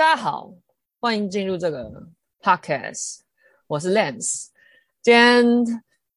[0.00, 0.50] 大家好，
[0.98, 1.92] 欢迎进入这个
[2.40, 3.18] podcast，
[3.66, 4.46] 我是 Lance。
[5.02, 5.44] 今天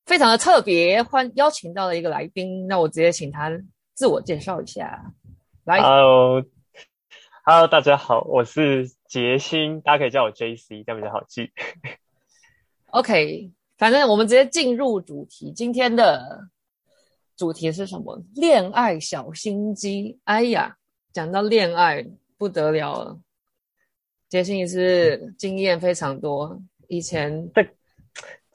[0.05, 3.51] 非常的特别，欢邀请到了一个来宾，那我直接请他
[3.93, 5.11] 自我介绍一下。
[5.65, 11.51] 来，Hello，Hello，大家好，我是杰星，大家可以叫我 JC，这样比较好记。
[12.91, 16.47] OK，反正我们直接进入主题，今天的
[17.35, 18.23] 主题是什么？
[18.33, 20.21] 恋爱小心机。
[20.23, 20.77] 哎呀，
[21.11, 22.07] 讲到恋爱
[22.37, 23.19] 不得了了。
[24.33, 27.63] 杰信也是经验非常多，以前这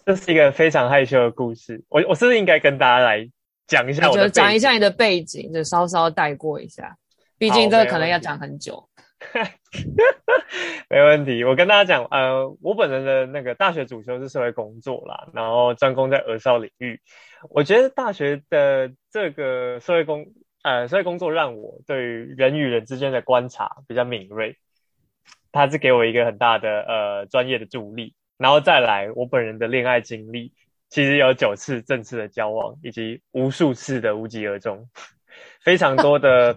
[0.04, 1.80] 这是一个非常害羞的故事。
[1.88, 3.30] 我我是不是应该跟大家来
[3.68, 4.28] 讲一下我的？
[4.28, 6.96] 讲一下你的背景，就稍稍带过一下。
[7.38, 8.88] 毕竟这个可能要讲很久。
[10.90, 17.00] 没问题，我跟大家讲，呃，我本人的那个大学主修是社会工作啦，然后专攻在儿少领域。
[17.50, 20.26] 我觉得大学的这个社会工，
[20.64, 24.58] 呃，社会工作让我对于人与人之间的观察比较敏锐。
[25.58, 30.52] 他是给我一个很大的呃专业的助力，然后再来我本人的恋爱经历，
[30.88, 34.88] 其实有九次正式的交往，以及无数次的无疾而终，
[35.60, 36.56] 非常多的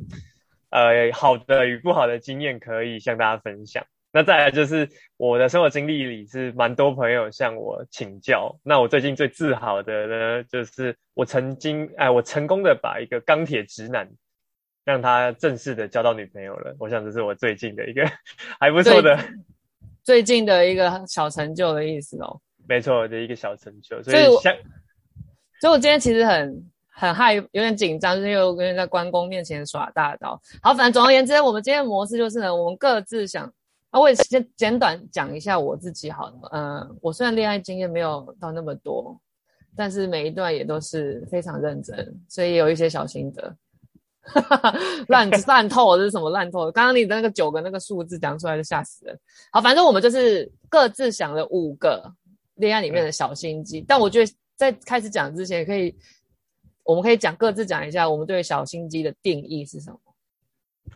[0.70, 3.84] 呃好的与不好的经验可以向大家分享。
[4.12, 14.08] 那再来就是我的生活经历里是蛮多朋友向我请教，那我最近最自豪的呢，就是我曾经哎我成功的把一个钢铁直男。
[14.84, 18.04] 让他正式的交到女朋友了，我想这是我最近的一个
[18.60, 19.16] 还不错的
[20.04, 22.40] 最，最近的一个小成就的意思哦。
[22.68, 24.02] 没错，的一个小成就。
[24.02, 24.52] 所以，所以我，所
[25.64, 30.40] 以我今天其实很很害，有点紧张，就是因为我跟在关公面前耍大刀。
[30.62, 33.46] 好，反正总而言之，我们今天的模式就是呢，我们各自想，
[33.92, 36.50] 啊我也先简短讲一下我自己好了。
[36.54, 39.20] 嗯，我虽然恋爱经验没有到那么多，
[39.76, 43.56] 但是每一段也都是非常认真，所以也有一些小心得。
[44.34, 44.74] 哈哈，
[45.08, 46.72] 烂烂透，这是什么烂透？
[46.72, 49.20] 刚刚你的那个九个那个数字讲出来就吓死人。
[49.52, 52.14] 好，反正我们就是各自想了五个
[52.56, 53.80] 恋爱里面的小心机。
[53.82, 55.94] 嗯、但我觉得在开始讲之前，可以
[56.84, 60.00] 我们可以讲各自讲一下我们对小心机的定义是什么？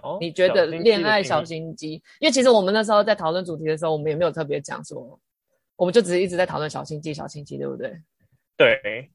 [0.04, 1.94] 哦，你觉得恋爱小心机？
[2.20, 5.20] 因为其实我们那时候在讨论主题的时候，我们也没有特别讲说，
[5.76, 7.92] 我们就只是一直在讨论小心机，小心机，对不对？
[8.56, 9.10] 对，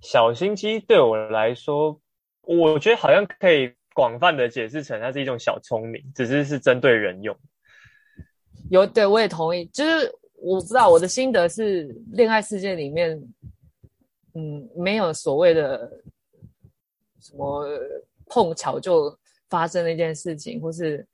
[0.00, 2.00] 小心机对我来说。
[2.42, 7.36] 我觉得好像可以广泛的解释成它是一种小聪明，只是是针对人用。
[8.70, 9.66] 有，对，我也同意。
[9.66, 13.20] 就是我知道我的心得是，恋爱世界里面，
[14.34, 15.90] 嗯，没有所谓的
[17.20, 17.66] 什么
[18.26, 19.16] 碰巧就
[19.48, 21.06] 发生的一件事情，或是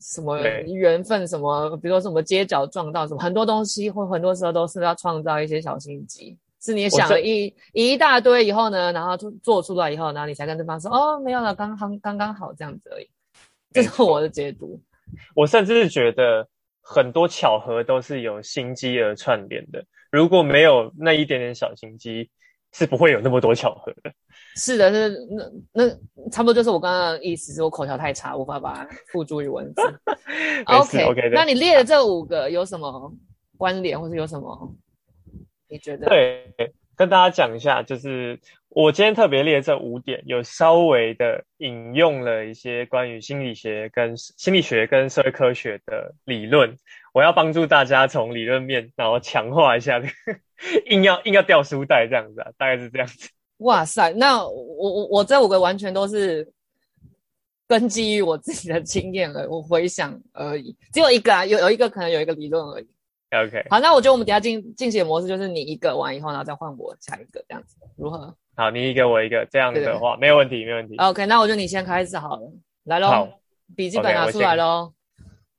[0.00, 6.38] 什么缘分，什么比如说什么街角撞到什么，很多东西或很多时候都是要创造一些小心机。
[6.62, 13.10] 是你想了一一大堆以后呢，然后做做出来以后，然后你才跟对方说哦，没有了，刚刚刚刚好这样子而已。
[13.72, 14.80] 这是我的解读。
[15.34, 16.46] 我甚至是觉得
[16.80, 19.84] 很多巧合都是有心机而串联的。
[20.10, 22.30] 如果没有那一点点小心机，
[22.70, 24.12] 是不会有那么多巧合的。
[24.54, 25.26] 是的，是
[25.72, 25.90] 那那
[26.30, 29.82] 差不多就是我刚刚的意思，是我口条太差，无法把它付诸于文字。
[30.66, 33.12] OK OK，那你列的这五个有什么
[33.56, 34.74] 关联，或是有什么？
[35.72, 36.06] 你觉得？
[36.06, 36.52] 对，
[36.94, 38.38] 跟大家讲一下，就是
[38.68, 46.76] 我今天特别列这五点，有稍微的引用了一些关于心理学跟心理学跟社会科学的理论，
[47.14, 50.00] 我要帮助大家从理论面，然后强化一下，
[50.90, 53.30] 硬要硬要掉书袋这样子啊，大概是这样子。
[53.58, 56.46] 哇塞，那我我我这五个完全都是
[57.66, 62.88] 根基于我自己的经验而我回想而已，只有一个啊，有有一个可能有一个理论而已。
[63.32, 68.36] OK，好，那我觉得我们等下进进行的模式就是你一个完以后，然后再换我下一个，这样子如何？
[68.54, 70.96] 好，你一个我一个，这样的话没有问题，没问题。
[70.98, 72.52] OK，那我就你先开始好了，
[72.84, 73.40] 来喽，好，
[73.74, 74.92] 笔记本拿出来喽。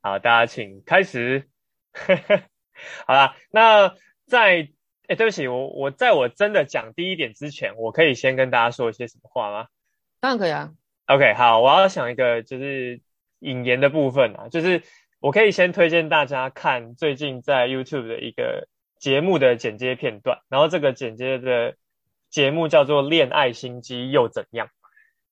[0.01, 1.49] 好，大家请开始。
[3.07, 3.95] 好啦，那
[4.27, 4.69] 在
[5.07, 9.65] 哎，对不起，我我在我真的讲第一点之前，我可以先跟大家说一些什么话吗？
[10.19, 10.71] 当然可以啊。
[11.07, 13.01] OK，好，我要想一个就是
[13.39, 14.83] 引言的部分啊，就是。
[15.23, 18.67] 我可以先推荐大家看最近在 YouTube 的一个
[18.99, 21.75] 节目的剪接片段，然后这个剪接的
[22.29, 24.67] 节目叫做《恋爱心机又怎样》，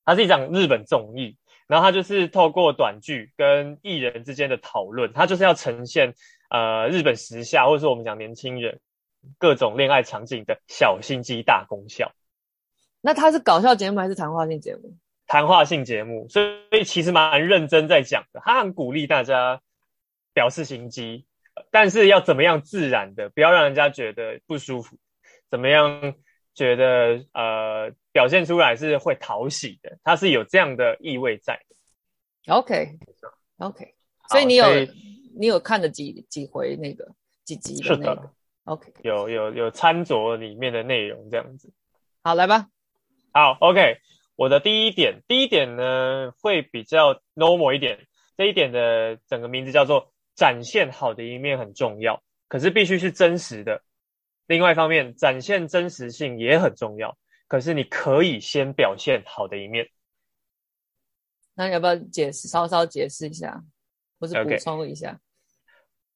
[0.05, 1.35] 它是一场日本综艺，
[1.67, 6.13] 然后它就是透过短剧跟艺人之间的讨论，它就是要呈现
[6.49, 8.79] 呃日本时下或者是我们讲年轻人
[9.37, 12.13] 各种恋爱场景的小心机大功效。
[13.01, 14.95] 那它是搞笑节目还是谈话性节目？
[15.27, 16.41] 谈话性节目，所
[16.71, 19.61] 以其实蛮认真在讲的，他很鼓励大家。
[20.33, 21.25] 表示心机，
[21.71, 24.97] 但是要怎么样自然的，不要让人家觉得不舒服。
[25.49, 26.15] 怎么样
[26.53, 32.53] 觉得呃表现出来是会讨喜的，它是有这样的意味在的。
[32.53, 32.97] OK
[33.57, 33.93] OK，
[34.29, 34.89] 所以你有以
[35.37, 37.13] 你有看了几几回那个
[37.43, 38.31] 几集的那个
[38.63, 41.71] ？OK，有有有餐桌里面的内容这样子。
[42.23, 42.67] 好，来吧。
[43.33, 43.97] 好，OK。
[44.35, 48.07] 我的第一点，第一点呢会比较 normal 一点。
[48.37, 50.10] 这一点的整个名字叫做
[50.41, 53.83] 展现好的一面很重要，可是必须是真实的。
[54.47, 57.15] 另外一方面，展现真实性也很重要，
[57.47, 59.87] 可是你可以先表现好的一面。
[61.53, 63.63] 那你要不要解释，稍稍解释一下，
[64.19, 65.19] 或是补充一下？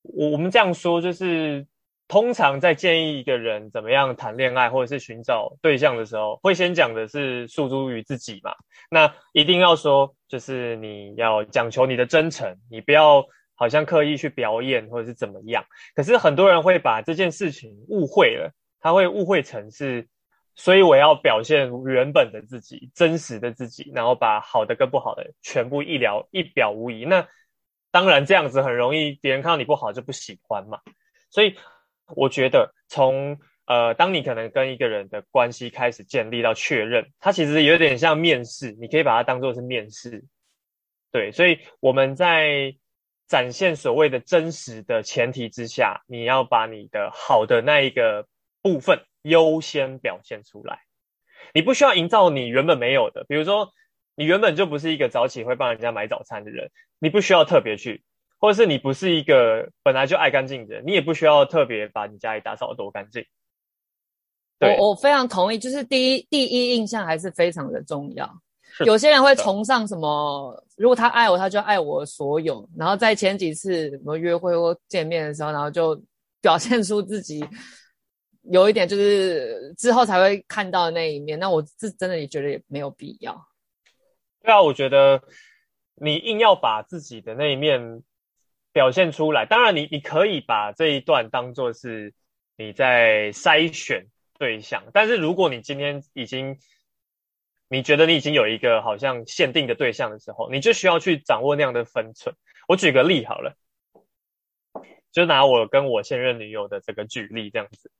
[0.01, 0.31] 我、okay.
[0.31, 1.67] 我们这样说就是。
[2.07, 8.53] 通常在建议一个人怎么样谈恋爱或者是寻找对象的时候，会先讲的是诉诸于自己嘛。
[8.91, 13.25] 那一定要说，就是你要讲求你的真诚，你不要
[13.55, 15.65] 好像刻意去表演或者是怎么样。
[15.95, 20.07] 可是很多人会把这件事情误会了，他会误会成是，
[20.53, 27.05] 所以我要表现原本的自己，真实的自己，然后把好的跟不好的全部一了一表无遗。
[27.05, 27.27] 那
[27.91, 30.79] 当然这样子很容易，别人看到你不好就不喜欢嘛。
[31.29, 31.55] 所以。
[32.15, 40.23] 我觉得从呃，当你可能跟一个人的关系开始建立到确认，它其实有点像面试，你可以把它当做是面试。
[41.11, 42.75] 对，所以我们在
[43.27, 48.27] 展现所谓的真实的前提之下，你要把你的好的那一个
[48.61, 50.79] 部分优先表现出来。
[51.53, 53.71] 你不需要营造你原本没有的，比如说
[54.15, 58.03] 你原本就不是一个早起会帮人家买早餐的人，你不需要特别去。
[58.37, 63.25] 或者是你不是一个本来就爱干净的人，你也不需要特别把你家里打扫得多干净。
[64.59, 68.29] 对，我我非常同意，就是第一第一印象还是非常的重要。
[68.83, 72.67] 有些人会崇尚什么，如果他爱我，他就爱我所有。
[72.75, 76.01] 然后在前几次什么约会或见面的时候，然后就
[76.41, 77.47] 表现出自己
[78.43, 81.39] 有一点，就是之后才会看到的那一面。
[81.39, 83.39] 那我是真的也觉得也没有必要。
[84.41, 85.21] 对啊，我觉得
[85.95, 88.03] 你硬要把自己的那一面。
[88.75, 92.13] 表现出来，当然你你可以把这一段当做是
[92.57, 94.07] 你在筛选
[94.37, 96.57] 对象，但是如果你今天已经
[97.67, 102.35] 你觉得你已经有一个好像限定的对象的时候，你就需要去掌握那样的分寸。
[102.67, 103.55] 我举个例好了，
[105.11, 107.91] 就拿我跟我现任女友的这个举例这样子，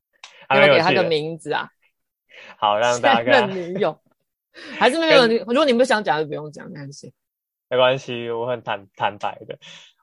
[0.47, 1.69] 还没有给她的名字啊？
[2.57, 3.99] 好，让大家现任女友
[4.77, 5.27] 还是没有？
[5.27, 7.13] 如果你们不想讲就不用讲，没关系，
[7.69, 9.57] 没关系，我很坦坦白的，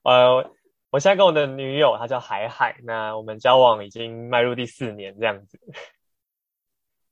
[0.05, 0.53] 呃。
[0.93, 2.77] 我现在跟我的女友，她叫海海。
[2.83, 5.59] 那我们交往已经迈入第四年，这样子。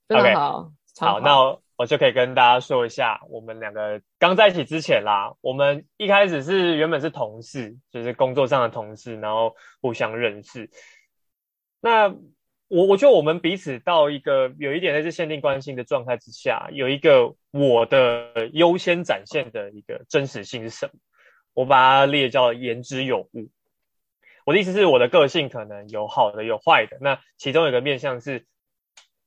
[0.07, 10.69] 真的好，okay, 好，好，那我，就可以跟大家说一下，我们两个刚在一起之前啦，我们一开始是原本是同事，就是工作上的同事，然后互相认识。
[11.81, 12.09] 那
[12.69, 20.93] 我我觉得我们彼此到一个有一点类似限定关系的状态之下，有一个我的优先展现的一个真实性是什么？
[21.55, 23.49] 我把它列叫言之有物。
[24.45, 26.99] 我的意思是，我的个性可能有好的，有坏的。
[27.01, 28.45] 那其中有个面向是，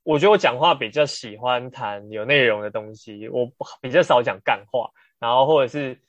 [0.03, 3.50] 我觉得我讲话比较喜欢谈有内容的东西，我
[3.81, 4.89] 比较少讲干话。
[5.19, 6.00] 然后或者是，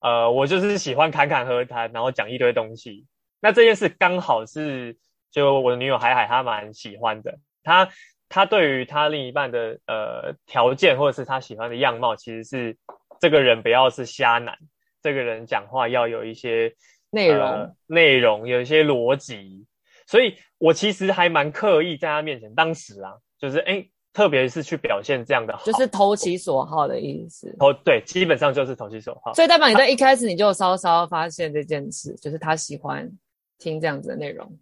[0.00, 3.06] 呃，我就是喜欢侃侃而谈，然后讲一堆东西。
[3.40, 4.96] 那这件事刚好是，
[5.30, 7.38] 就我的女友海海她蛮喜欢的。
[7.62, 7.88] 她
[8.28, 12.76] 她对于她另一半的呃条件或者是她喜欢的样貌，其实是
[13.20, 14.58] 这个人不要是瞎男，
[15.02, 16.74] 这个人讲话要有一些。
[17.14, 19.66] 内容、呃、内容有一些逻辑，
[20.12, 27.56] 所以我其实还蛮刻意在他面前，当时啊，就是哎，特别是去表现这样的好，就是投其所好的意思。
[27.60, 29.32] 哦，对，基本上就是投其所好。
[29.32, 33.10] 所以代表你在一开始你就稍稍发现这件事，就是他喜欢
[33.56, 34.58] 听这样子的内容。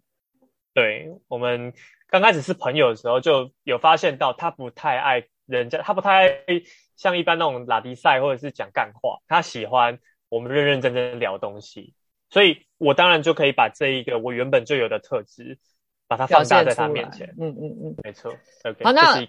[0.73, 1.73] 对，我们
[2.07, 6.45] 刚开始是朋友的时候，就有发现到他不太爱人家，他不太爱
[6.95, 11.93] 像一般那种拉迪赛或者是讲干话，他喜欢我们认认真真聊东西。
[12.31, 15.59] 所以我当然就可以把这一个我原本就有的特质，
[16.07, 17.27] 把它放大在他面前。
[17.37, 18.33] 嗯嗯嗯，没错。
[18.63, 19.23] Okay, 好，那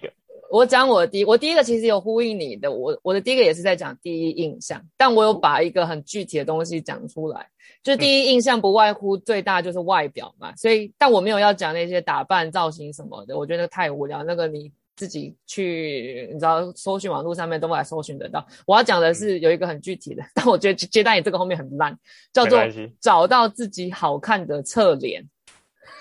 [0.49, 7.49] 我讲我第一，我第一个其实有呼应你的，我我的第一个也是在讲第一印象，但我有把一个很具体的东西讲出来，
[7.83, 10.51] 就是第一印象不外乎最大就是外表嘛。
[10.51, 14.23] 嗯、所以，但我没有要讲那些打扮、造型什么的，我觉得太无聊。
[14.23, 14.71] 那个你。
[14.95, 18.45] 自己去，你知道，搜寻网络上面都来搜寻得到。
[18.65, 21.97] 我要讲的是有一个很具体的，嗯、但我觉得接待你这个后面很烂，
[22.31, 22.59] 叫做
[22.99, 25.27] 找到自己好看的侧脸。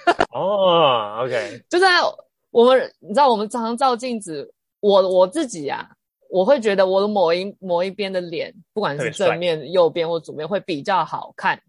[0.34, 1.88] 哦，OK，就在
[2.50, 5.88] 我们，你知道，我们常常照镜子，我我自己啊，
[6.28, 11.60] 我会觉得我的某一某一边的脸，不管是正面、右边或左边，会比较好看。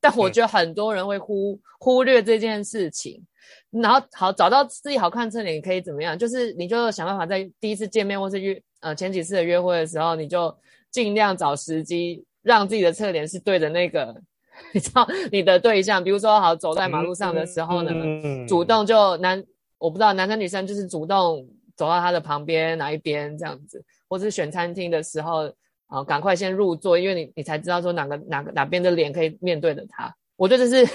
[0.00, 3.24] 但我觉得很多人会忽、嗯、忽略这件事情。
[3.70, 6.18] 然后好找到自己好看的侧脸，可以怎么样？
[6.18, 10.54] 就是你就想办法在第一次见面或是约呃前几次的约会的时候，你就
[10.90, 14.14] 尽量找时机让自己的侧脸是对着那个
[14.72, 19.44] 你知道你的对象，比如说好走在马路上的时候呢，嗯、主动就男，
[19.78, 21.46] 我不知道男生女生就是主动
[21.76, 25.52] 走到他的旁边哪一边这样子，或是选餐厅的时候
[25.86, 30.12] 啊，赶快先入座，因为你你才知道说哪个哪个哪边的脸可以面对着他。
[30.36, 30.92] 我觉得这是，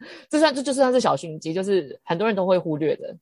[0.30, 3.16] 这算这就算是小心机，就是很多人都会忽略的。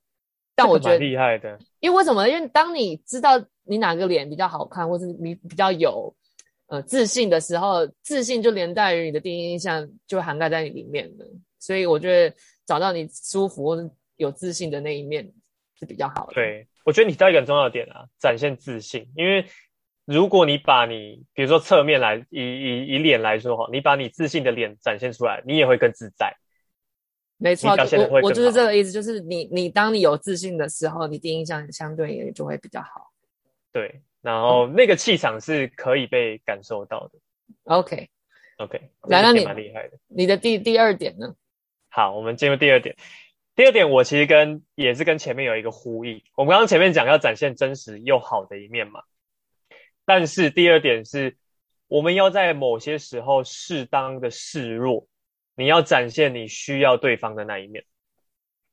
[0.54, 2.28] 但我觉得厉害的，因为为什么？
[2.28, 6.14] 因为当你知道你哪个脸比较好看，或是你比较有。
[6.68, 11.25] 呃，自信的时候，自信就连带于你的第一印象就涵盖在你里面了。
[11.61, 12.35] 所以我觉得
[12.66, 15.33] 找到你舒服或者有自信的那一面
[15.78, 16.35] 是比较好的。
[16.35, 19.09] 对，我觉得你提到一个很重要的点啊，展现自信。
[19.14, 19.47] 因为
[20.06, 26.35] 如果你把你，比如说侧面来以以以脸来说哈，你把你自信的脸展现出来，你也会更自在。
[27.38, 27.70] 没错，
[28.10, 33.12] 我我就是这个意思，就是你你当你有自信的时候，你第一印象相对也就会比较好。
[33.72, 34.02] 对。
[34.22, 37.18] 然后那个气场是可以被感受到的。
[37.62, 38.08] OK，OK，、
[38.56, 38.80] okay.
[38.80, 39.96] okay, 来，那你蛮厉害的。
[40.08, 41.36] 你的第第二点呢？
[41.90, 42.96] 好，我们进入第二点。
[43.54, 46.20] 第二点，我其实跟也是跟前面有一个呼应。
[46.34, 49.02] 我们刚刚前面讲要展现真实又好的一面嘛，
[50.04, 51.36] 但是第二点是，
[51.86, 55.06] 我们要在某些时候适当的示弱，
[55.56, 57.84] 你要展现你需要对方的那一面。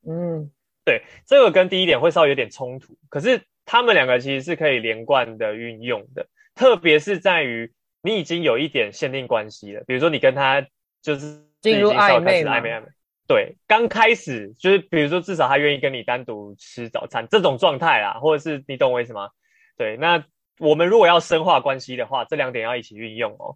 [0.05, 0.51] 嗯，
[0.85, 3.41] 对，这个跟第一点会稍微有点冲突，可是。
[3.65, 7.71] 他们两个其实是可以连贯的运用的，特别是在于
[8.01, 10.67] 你已经有一点限定关系了，比如说你跟他
[11.01, 12.87] 就是进入暧昧暧昧暧昧，
[13.25, 19.29] 对，刚开始就是比如说至少他愿意跟你单独吃早餐这种状态啦，或者是你懂我意思吗？
[19.77, 20.25] 对，那
[20.59, 23.55] 我们如果要深化关系的话，这两点要一起运用哦。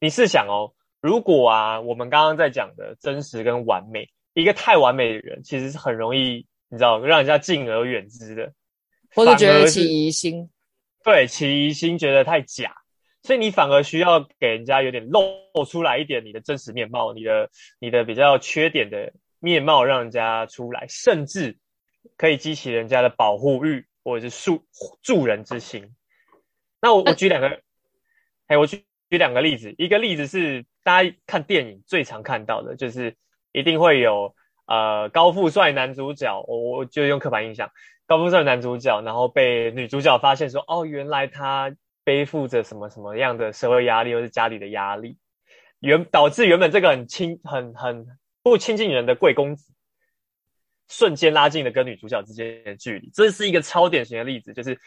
[0.00, 8.52] 你试想哦，如果啊，我们刚刚在讲的真实跟完美，一个太完美的人其实是很容易你知道让人家敬而远之的。
[9.14, 10.48] 或者觉得起疑心，
[11.04, 12.74] 对，起疑心觉得太假，
[13.22, 15.22] 所以你反而需要给人家有点露
[15.68, 21.58] 出来一点你的真实面貌，你的你的比较缺点的面貌，让人家出来，甚至
[22.16, 24.64] 可以激起人家的保护欲或者是助
[25.02, 25.94] 助人之心。
[26.80, 27.60] 那我我举两个，
[28.46, 33.14] 哎，我举举两个例子，一个例子是大家看电影最常看到的，就是
[33.52, 37.70] 一定会有呃高富帅男主角，我我就用刻板印象。
[38.06, 45.18] 高富帅男主角，然后被女主角发现说：“哦，原来他背负着什么什么样的社会压力，或是家里的压力，
[45.80, 48.06] 原导致原本这个很亲、很很
[48.42, 49.74] 不亲近人的贵公子，
[50.88, 53.10] 瞬间拉近了跟女主角之间的距离。
[53.12, 54.80] 这是一个超典型的例子，就是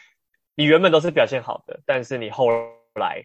[0.55, 2.49] 你原本都是表现好的，但是你后
[2.95, 3.23] 来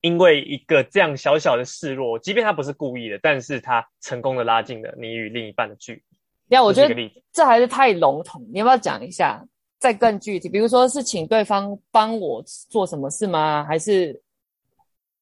[0.00, 6.02] 因为一个这样小小的示弱，即便他不是故意的，但是他成功的拉近了你与另一半的距离。”
[6.48, 6.94] 那我觉得
[7.32, 9.46] 这还是太笼统，你要不要讲一下，
[9.78, 10.48] 再更具体？
[10.48, 13.64] 比如说是请对方帮我做什么事吗？
[13.68, 14.20] 还是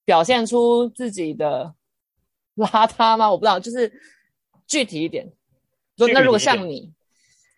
[0.05, 1.75] 表现出自己的
[2.57, 3.31] 邋遢吗？
[3.31, 3.93] 我不知道，就是
[4.67, 5.31] 具体一点。
[5.99, 6.91] 说那如果像你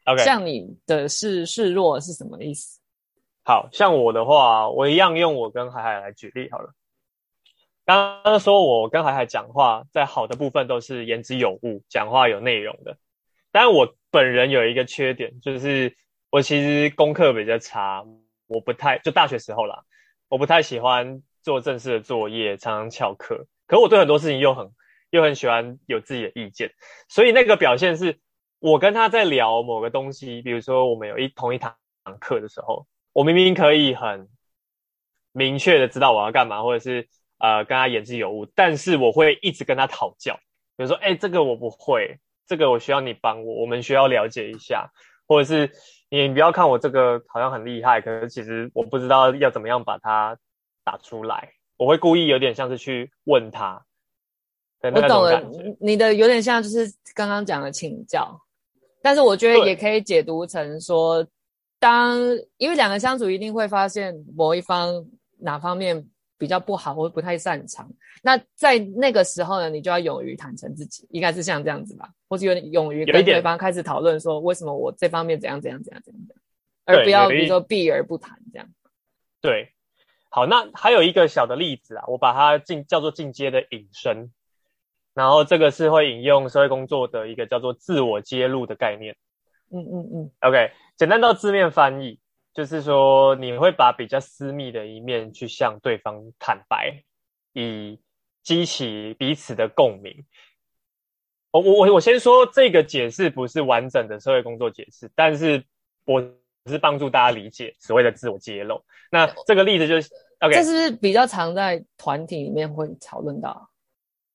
[0.05, 2.81] ，OK，像你的示示弱是什么意思？
[3.45, 6.75] 好，像我的话，我一样用我跟海海来举例好了。
[7.91, 12.97] 刚刚说我跟海海讲话，在好的部分都是言之有物，讲话有内容的。
[13.51, 15.97] 但我本人有一个缺点，就是
[16.31, 18.05] 我其实功课比较差，
[18.47, 19.83] 我不太就大学时候啦，
[20.29, 23.49] 我不太喜欢做正式的作业，常常翘课。
[23.67, 24.71] 可我对很多事情又很
[25.11, 26.71] 又很喜欢有自己的意见，
[27.09, 28.21] 所以那个表现是，
[28.61, 31.75] 我跟他在聊某个东西，比如说我们有一同一堂
[32.21, 34.29] 课的时候，我明明可以很
[35.33, 37.09] 明确的知道我要干嘛，或者是
[37.41, 40.35] 呃跟他言之有物，但是我会一直跟他讨教，
[40.77, 42.19] 比如说哎这个我不会。
[42.47, 44.91] 这个我需要你帮我，我们需要了解一下，
[45.29, 45.71] 或者是
[46.09, 50.37] 你不要看我这个好像很厉害，可是其实我不知道要怎么样把它
[50.83, 51.49] 打出来。
[51.77, 53.81] 我会故意有点像是去问他。
[54.83, 55.41] 我懂了，
[55.79, 58.37] 你的有点像就是刚刚讲的请教，
[59.01, 61.25] 但是我觉得也可以解读成说，
[61.79, 62.19] 当
[62.57, 65.07] 因为两个相处一定会发现某一方
[65.39, 66.05] 哪方面。
[66.41, 67.87] 比较不好或不太擅长，
[68.23, 76.23] 那在那个时候呢，你就要勇于坦诚自己，应该是像这样子吧，或是有点勇于跟对方开始讨论说，为什么我这方面怎样怎样怎样怎样，
[76.87, 78.67] 而不要比如说避而不谈这样。
[79.43, 79.75] 对，
[80.31, 84.33] 好，那还有一个小的例子啊，我把它进叫做进阶的引申，
[85.13, 89.15] 然后这个是会引用社会工作的一个叫做自我揭露的概念。
[89.71, 92.19] 嗯嗯嗯，OK，简单到字面翻译。
[92.53, 97.03] 就是说，你会把比较私密的一面去向对方坦白，
[97.53, 98.01] 以
[98.43, 100.25] 激起彼此的共鸣。
[101.53, 105.65] 我我我先说这个解释不是完整的社会工作解释，但是
[106.05, 108.85] 我只是帮助大家理解所谓的自我揭露。
[109.11, 113.69] 那这个例子就是，OK，这是不是比较常在团体里面会讨论到？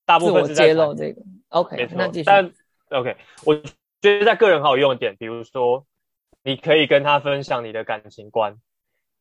[0.05, 1.21] 大部分是在揭露这个。
[1.49, 2.25] OK，那继续。
[2.25, 2.51] 但
[2.89, 3.55] OK，我
[4.01, 5.85] 觉得在个人好用一点，比如说，
[6.45, 8.55] 你可以跟他分享你的感情观，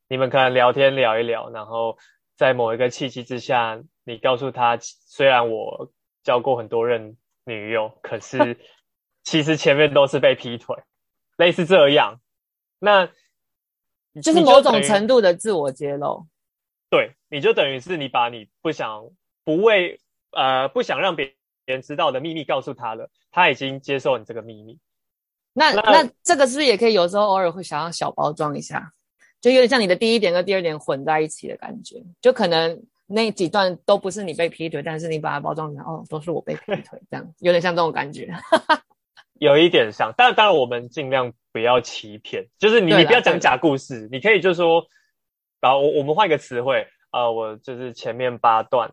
[0.09, 1.97] 你们可能聊天聊一聊，然后
[2.37, 5.91] 在某一个契机之下，你告诉他，虽然我
[6.23, 7.17] 交过很多任
[7.47, 8.61] 女友，可是
[9.25, 10.77] 其实前面都是被劈腿，
[11.39, 12.21] 类似这样。
[12.79, 13.07] 那
[14.23, 16.27] 就是某种程度的自我揭露。
[16.91, 19.09] 对，你就等于是你把你不想
[19.45, 19.99] 不为
[20.33, 24.79] 呃不想让别人知道的秘密告诉他了，他已经接受你这个秘密。
[25.55, 28.93] 那那，那这个是不是也可以有时候偶尔会想要小包装一下，
[29.41, 38.29] 就有点像你的第一点跟第二点混在一起的感觉，就可能那几段都不是你被劈腿，但是你把它包装成哦，都是我被劈腿这样，有点像这种感觉。
[39.41, 44.87] 有一点像，但当然我们尽量不要欺骗，就是你你不要讲假故事，你可以就说。
[45.61, 48.91] 然后我我们换一个词汇，呃，我就是前面八段，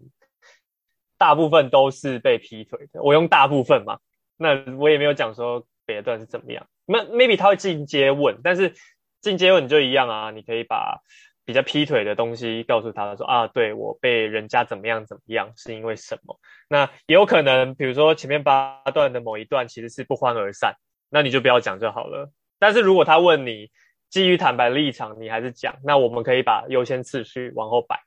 [1.17, 3.03] 大部分都是被劈腿的。
[3.03, 3.99] 我用大部分嘛，
[4.37, 6.65] 那我也没有讲说别段是怎么样。
[6.85, 8.73] 那 maybe 他会进阶问，但是
[9.21, 11.01] 进阶问你就一样啊，你可以把
[11.43, 16.39] 比较劈腿的东西告诉他说啊，对，我被人家怎么样怎么样，是因为什么？
[16.69, 20.75] 那也有可能，比如说前面八段的某一段其实是不欢而散，
[21.09, 22.31] 那你就不要讲就好了。
[22.59, 23.69] 但是如果他问你，
[24.09, 27.99] 基于坦白立场，你还是讲，那我们可以把优先次序往后摆，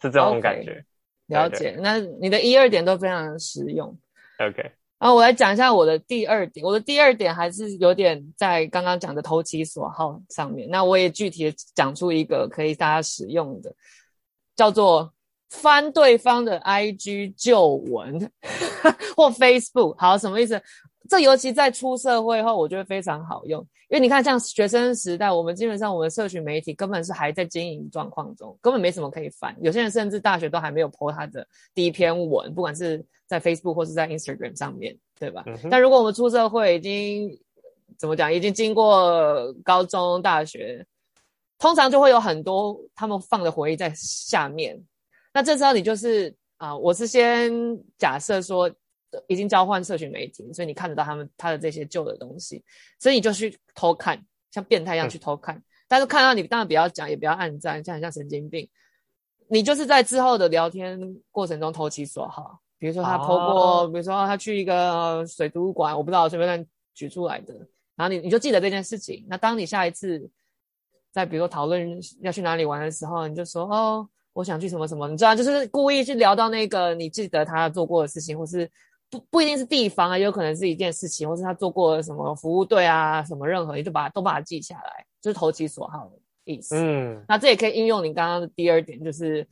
[0.00, 0.72] 是这种感觉。
[0.72, 0.84] Okay,
[1.28, 3.98] 了解，那你的一二点都非常的实用。
[4.38, 4.72] OK，
[5.02, 6.64] 啊我来讲一下我的第二点。
[6.64, 10.70] 我的第二点还是有点在刚刚讲的投其所好上面。
[10.70, 13.74] 那我也具体的讲出一个可以大家使用的，
[14.54, 15.12] 叫做
[15.50, 18.30] 翻对方的 IG 旧文
[19.16, 19.96] 或 Facebook。
[19.98, 20.62] 好，什么意思？
[21.12, 23.60] 这尤其在出社会后，我觉得非常好用。
[23.90, 29.54] 因为你看，像学生时代，我们基本上我们社群媒体根本是还在经营状况中，根本没什么可以翻。
[29.60, 35.42] 有些人甚至大学都还没有 po 他的第一篇文，不管是在 Facebook 或是在 Instagram 上面，对吧？
[35.46, 37.38] 嗯、但如果我们出社会，已经
[37.98, 40.82] 怎么讲，已经经过高中、大学，
[41.58, 44.82] 通常就会有很多他们放的回忆在下面。
[45.34, 47.52] 那这时候你就是啊、呃，我是先
[47.98, 48.70] 假设说。
[49.28, 52.64] 已经交换社群媒体，所以你看得到他们他的这些旧的东西，
[52.98, 55.56] 所以你就去偷看，像变态一样去偷看。
[55.56, 58.68] 嗯、但是看到你当然不要讲，也不要暗赞，像很像神经病。
[59.48, 60.98] 你就是在之后的聊天
[61.30, 67.52] 过程中投其所好，比如说他 po 过，哦、比如说他去一个水族馆，我不知道随便举出来的，
[67.96, 69.26] 然后你你就记得这件事情。
[69.28, 70.30] 那当你下一次
[71.10, 78.70] 再比如说讨论要去哪里玩的时候，你就说哦，我想去什么什么，你知道，就是故意去聊到那个你记得他做过的事情，或是。
[79.12, 86.76] 不不一定是地方啊，也有可能是一件事情，或是他做过什么服务队啊，什么任何，你就把都把它记下来，就是投其所好的意思。
[86.78, 89.46] 嗯，那这也可以应用你刚刚的第二点，就是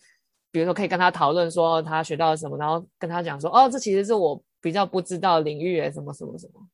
[0.50, 6.66] 比如说可以跟他讨论说他学到了什么，然后跟他讲说，哦，这其实是我比较不知道领域诶，什么什么什么。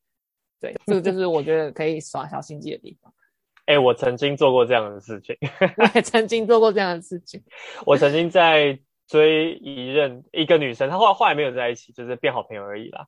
[0.61, 3.13] 对，这个就是我觉得可以耍小心机的地方。
[3.67, 5.35] 哎、欸，我曾经做过这样的事情，
[5.75, 7.43] 我也曾经做过这样的事情，
[7.85, 8.79] 我曾经在。
[9.07, 13.07] 追一任一个女生，她后来后来没有在一起，就是变好朋友而已啦。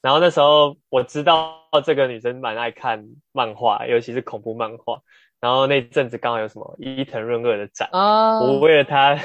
[0.00, 5.02] 然后那时候我知道这个女生蛮爱看漫画，尤其是恐怖漫画。
[5.40, 8.50] 然后那阵子刚好有什么伊藤润二的展，oh.
[8.50, 9.16] 我为了她，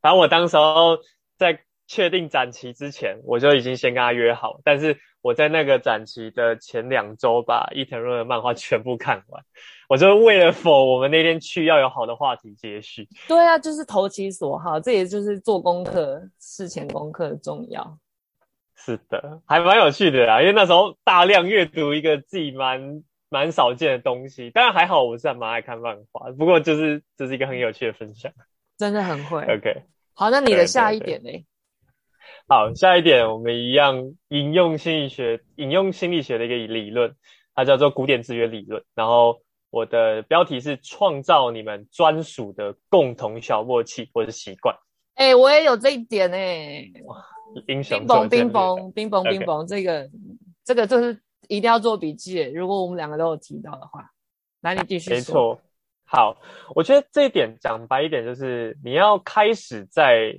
[0.00, 0.98] 反正我当时候
[1.38, 4.60] 在确定展期之前，我就已经先跟她约好。
[4.64, 9.42] 但是我在那个展期的前两周把伊藤润的漫画全部看完。
[9.88, 13.08] 我就为了否我们那天去要有好的话题接续。
[13.26, 17.98] 对啊，就是投其所好，这也就是做功课、事前功课的重要。
[18.76, 24.50] 是的，还蛮有趣的啦，因为那时候大量阅读一个自己蛮蛮少见的东西。
[24.50, 28.30] 当然还好，我是还蛮爱看漫画，不过就是这、就是一个很有趣的分享。
[28.76, 29.40] 真的很会。
[29.44, 31.30] OK，好，那你的下一点呢？
[32.48, 37.14] 好，下一点我们一样引用心理学，引用心理学的一个理论，
[37.54, 39.40] 它叫做古典制约理论，然后。
[39.70, 44.72] 我的标题是创造你们专属的共同小默契或者习惯。
[45.16, 46.92] 哎、欸，我也有这一点哎、欸。
[47.66, 50.08] 英雄冰崩冰崩冰崩冰崩，这个
[50.64, 52.40] 这个就是一定要做笔记。
[52.54, 54.08] 如果我们两个都有提到的话，
[54.60, 55.16] 那，你继续说。
[55.16, 55.60] 没错。
[56.04, 56.36] 好，
[56.76, 60.38] 我觉得这一点讲白一点，就是你要开始在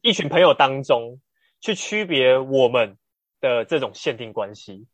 [0.00, 1.20] 一群朋友当中
[1.60, 2.96] 去区别我们
[3.40, 4.86] 的这种限定关系。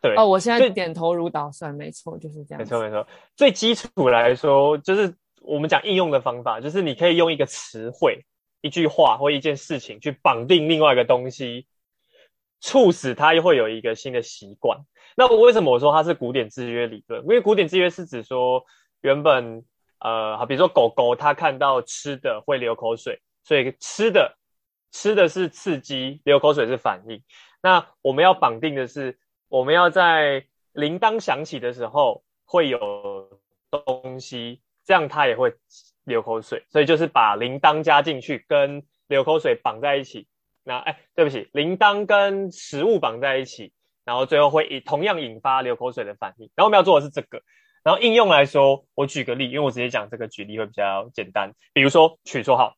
[0.00, 2.58] 对哦，我现在点头如捣蒜，没错，就是这样。
[2.58, 3.06] 没错，没错。
[3.36, 8.24] 最基础来说，就是我们讲应用的方法，就是你可以用一个词汇、
[8.62, 11.68] 一句话或一件事情去绑定另外一个东西，
[12.60, 14.76] 促使它又会有一个新的习惯。
[15.16, 17.22] 那我为什么我说它是古典制约理论？
[17.22, 18.64] 因为古典制约是指说，
[19.02, 19.64] 原本
[20.00, 24.36] 呃，好，比如说狗狗它看到吃的会流口水，所以吃的
[24.92, 27.22] 吃的是刺激，流口水是反应。
[27.62, 35.54] 那我们要绑定的是，我们要在铃铛响起的时候会有东西，这样它也会
[36.04, 36.64] 流口水。
[36.68, 40.26] 所以就是把铃铛加进去，跟流口水绑在一起。
[40.62, 43.72] 那哎，对不起，铃铛跟食物绑在一起，
[44.04, 46.50] 然后最后会以同样引发流口水的反应。
[46.54, 47.42] 然后我们要做的是这个。
[47.82, 51.52] 然后应用来说，我举个例，因为我直接讲这个举例会比较简单。
[51.72, 52.76] 比如说取绰号。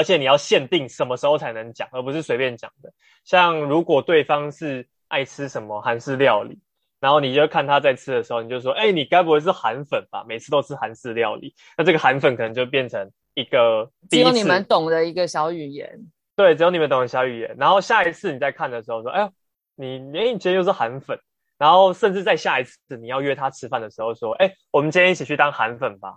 [0.00, 2.90] 而且你要限定什么时候才能讲，而不是随便讲的。
[3.22, 6.58] 像如果对方是爱吃什么韩式料理，
[7.00, 10.24] 然后你就看他在吃的时候，你就说：“哎，你该不会是韩粉吧？
[10.26, 16.00] 每次都吃韩式料理。”那这个韩粉可能就变成一个只有你们懂的一个小语言。
[16.34, 17.54] 对，只有你们懂的小语言。
[17.58, 19.30] 然后下一次你再看的时候说：“哎呦，
[19.74, 21.20] 你哎，你今天又是韩粉。”
[21.58, 26.16] 然后甚至在下一次你要约他吃饭的时候说：“哎，我们今天一起去当韩粉吧。”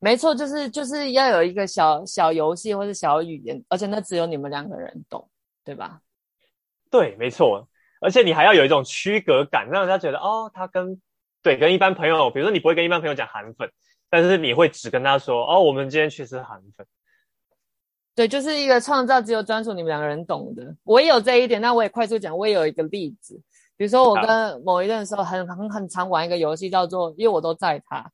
[0.00, 5.28] 没错，就是就是要有一个小小游戏或是小语言，而且那只有你们两个人懂，
[5.62, 6.00] 对吧？
[6.90, 7.68] 对，没错。
[8.00, 10.98] 而且你还要有一种区隔感，让人家觉得哦，他跟
[11.42, 13.70] 对跟一般朋友，比如说你不会跟一般朋友讲韩粉，
[14.08, 16.86] 但是你会只跟他说哦，我们今天去吃韩粉。
[18.14, 20.74] 对，就是一个创造只有专属你们两个人懂的。
[20.82, 23.38] 我也有这一点，那我也快速讲，我也有一个例子，
[23.76, 28.10] 比如说我跟某一任的时候很很很常玩一个游戏，叫做因为我都在他。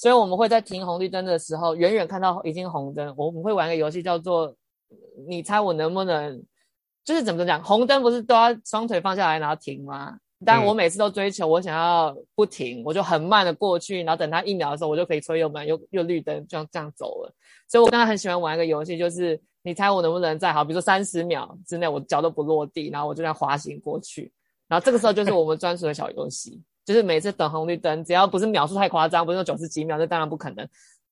[0.00, 4.50] 所以我们会在停红绿灯的时候，远远看到已经红灯，我们会玩一个游戏叫做
[5.28, 6.42] “你猜我能不能”，
[7.04, 10.16] 就是怎么讲，红灯不是都要双腿放下来然后停吗？
[10.42, 17.34] 但我每次都追求我想要不停，我就很慢的过去，然后等他一秒的时候，我就可以吹油门，又又绿灯，这样这样走了。
[17.68, 24.32] 所以我刚才很喜欢玩一个游戏，就是你猜我能不能再好，比如说三十秒之内我脚都不落地，然后我就这样滑行过去，
[24.66, 26.58] 然后这个时候就是我们专属的小游戏。
[26.84, 30.68] 就是每次等红绿灯，只要不是秒数太夸张，不是说九十几秒，这当然不可能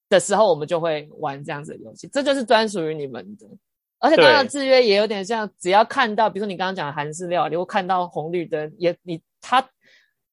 [0.08, 2.08] 的时候，我们就会玩这样子的游戏。
[2.08, 3.46] 这就是专属于你们的。
[4.00, 9.68] 而且刚刚的制约也有点像，只要看到，比如说你刚刚讲的韩式料理，会看到红绿灯，也你他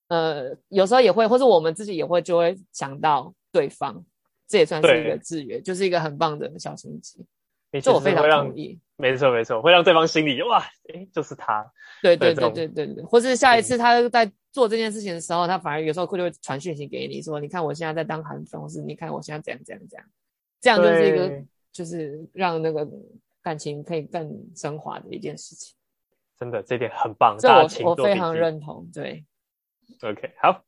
[0.08, 4.06] 呃有时候也会，或者我们自己也会就会想到对方，
[4.48, 7.26] 这也算是一个制约，就是一个很棒的小心机。
[7.82, 8.80] 这我非常同意。
[8.98, 11.70] 没错没错，会让对方心里哇，诶，就是他。
[12.02, 20.08] 对对对对对对，或是下一次他在做这件事情的时候，嗯、他反而有时候会就会传讯息给你说，你看我现在在当韩粉，或是你看我现在怎样怎样怎样，
[20.62, 22.88] 这样就是一个就是让那个
[23.44, 25.76] 感情可以更升华的一件事情。
[26.40, 28.90] 真的，这点很棒，这我我非常认同。
[28.94, 29.26] 对
[30.02, 30.64] ，OK，好，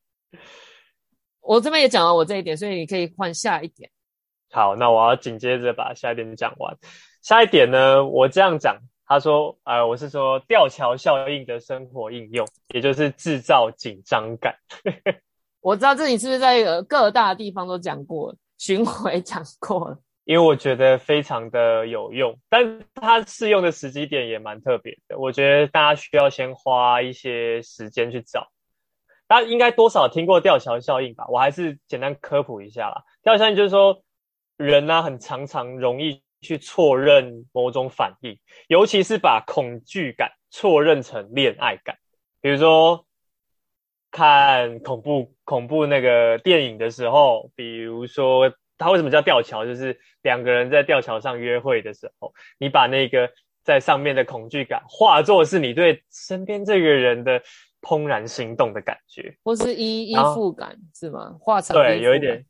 [1.39, 3.89] 我这边也讲了我这一点，所以你可以换下一点。
[4.51, 6.77] 好，那我要紧接着把下一点讲完。
[7.21, 14.55] 下一点呢，我这样讲，他说，呃，我是说吊桥效应的生活应用，也就是制造紧张感。
[15.59, 19.99] 我知道这里是不是在各大地方都讲过，巡回讲过了？
[20.23, 25.17] 因为我觉得非常的有用，但它适用的时机点也蛮特别的。
[25.17, 28.49] 我觉得大家需要先花一些时间去找。
[29.27, 31.25] 大家应该多少听过吊桥效应吧？
[31.29, 33.03] 我还是简单科普一下啦。
[33.23, 34.01] 吊桥效应就是说，
[34.57, 36.21] 人呢、啊、很常常容易。
[36.39, 41.97] 去错认某种反应，尤其是把恐惧感错认成恋爱感。
[42.41, 43.07] 比如说
[44.11, 53.27] 看恐怖恐怖那个电影的时候，比如说它为什么叫吊桥，就是两个人在吊桥上约会的时候，你把那个
[53.63, 57.41] 在上面的恐惧感化作是你对身边这个人的
[57.81, 61.35] 怦然心动的感觉，或是依依附感是吗？
[61.39, 62.45] 化成对，有一点。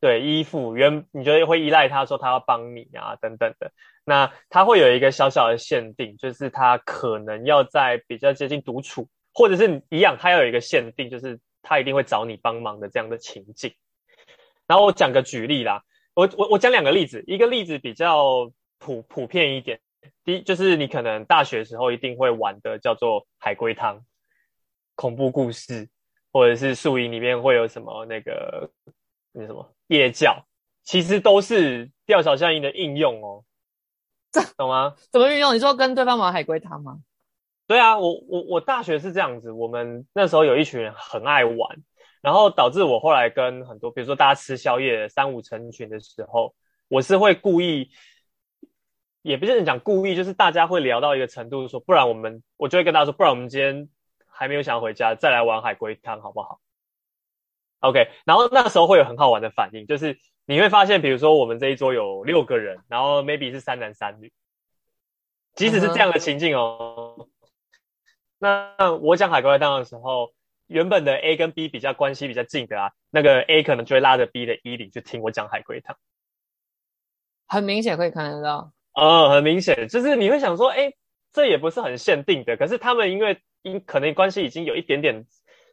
[0.00, 3.72] 对，依附原你觉得会依赖他说他要帮你啊等等的，
[4.04, 13.74] 那他会有一个小小的限定，就是他可能要在比较接近独处，或者是一样，他要有一个限定，就是他一定会找你帮忙的这样的情境。
[14.68, 15.82] 然后我讲个举例啦，
[16.14, 19.80] 我我我讲两个例子，一个例子比较普普遍一点，
[20.24, 24.00] 第一就是你可能大学时候一定会玩的叫做海龟汤，
[24.94, 25.88] 恐怖故事，
[26.32, 28.70] 或者是宿营里面会有什么那个
[29.32, 29.74] 那什么。
[29.88, 30.44] 夜教
[30.82, 33.44] 其实都是吊桥效应的应用哦，
[34.30, 34.94] 这懂吗？
[35.10, 35.54] 怎么运用？
[35.54, 36.98] 你说跟对方玩海龟汤吗？
[37.66, 41.58] 对啊，我我我大学是这样子，我们那时候有一群人很爱玩，
[42.22, 46.54] 然后导致我后来跟很多，比如说大家吃宵夜三五成群的时候，
[46.88, 47.90] 我是会故意，
[49.20, 53.88] 也不是讲故意，就是大家会聊到一个程度，说不然我们，我就会跟大家说，不然我们今天
[54.26, 56.60] 还没有想要回家，再来玩海龟汤好不好
[57.80, 64.32] ？OK，然后那时候会有很好玩的反应，就是你会发现，比如说我们这一桌有六个人，然后 maybe 是三男三女，
[65.54, 67.14] 即使是这样的情境哦。
[67.16, 67.28] Uh huh.
[68.40, 70.32] 那我讲海龟汤的时候，
[70.68, 75.96] 原本的 A 跟 B 比较关系比较近的啊，那个 A 可能就会拉着 B 的衣领去听我讲海龟汤，
[77.48, 78.72] 很明显可以看得到。
[78.92, 80.92] 哦，很明显，就是你会想说，哎，
[81.32, 82.56] 这也不是很限定的。
[82.56, 85.26] 可是他们因为因可能关系已经有一点点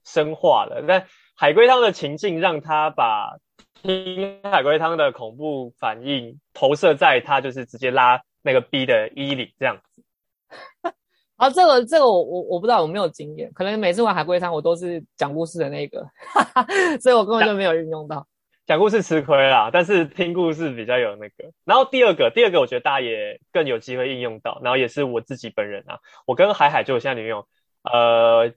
[0.06, 3.38] 深化了，但海龟汤的情境让他把
[3.82, 10.04] 听海龟汤的恐怖反应投射在他就是直接拉那个 B 的衣领这样子。
[11.36, 16.02] 啊，这个这个我我我不知道，我没有经验，可能每次玩海龟汤我都是讲故事的那个，
[16.34, 16.65] 哈哈，
[17.02, 18.26] 所以我根本就没有运用到。
[18.65, 21.52] 讲故事吃亏啦，但是听故事比较有那个。
[21.65, 27.46] 然后第二个，第二个我觉得大家也更有机会应用到，然后也是我自己本人啊，我跟海海就我现在女友，
[27.84, 28.54] 呃，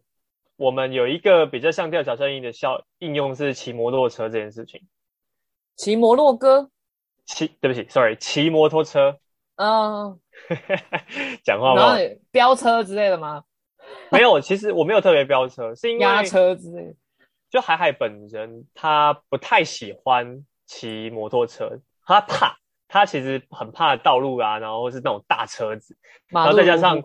[0.58, 4.82] 我们有一个比较像吊桥效应的效应用是骑摩托车这件事情。
[5.76, 6.68] 骑摩洛哥？
[7.24, 9.20] 骑，对不起，sorry，骑摩托车。
[9.54, 10.18] 嗯，
[11.44, 11.96] 讲话吗？
[11.96, 13.44] 然后飙车之类的吗？
[14.10, 16.94] 没有，其实我没有特别飙车，是因为压车之类的。
[17.48, 22.56] 就海海本人，他不太喜欢骑摩托车，他怕，
[22.88, 25.96] 他其实很怕道路啊，然后是那种大车子，
[26.28, 27.00] 然后再加上，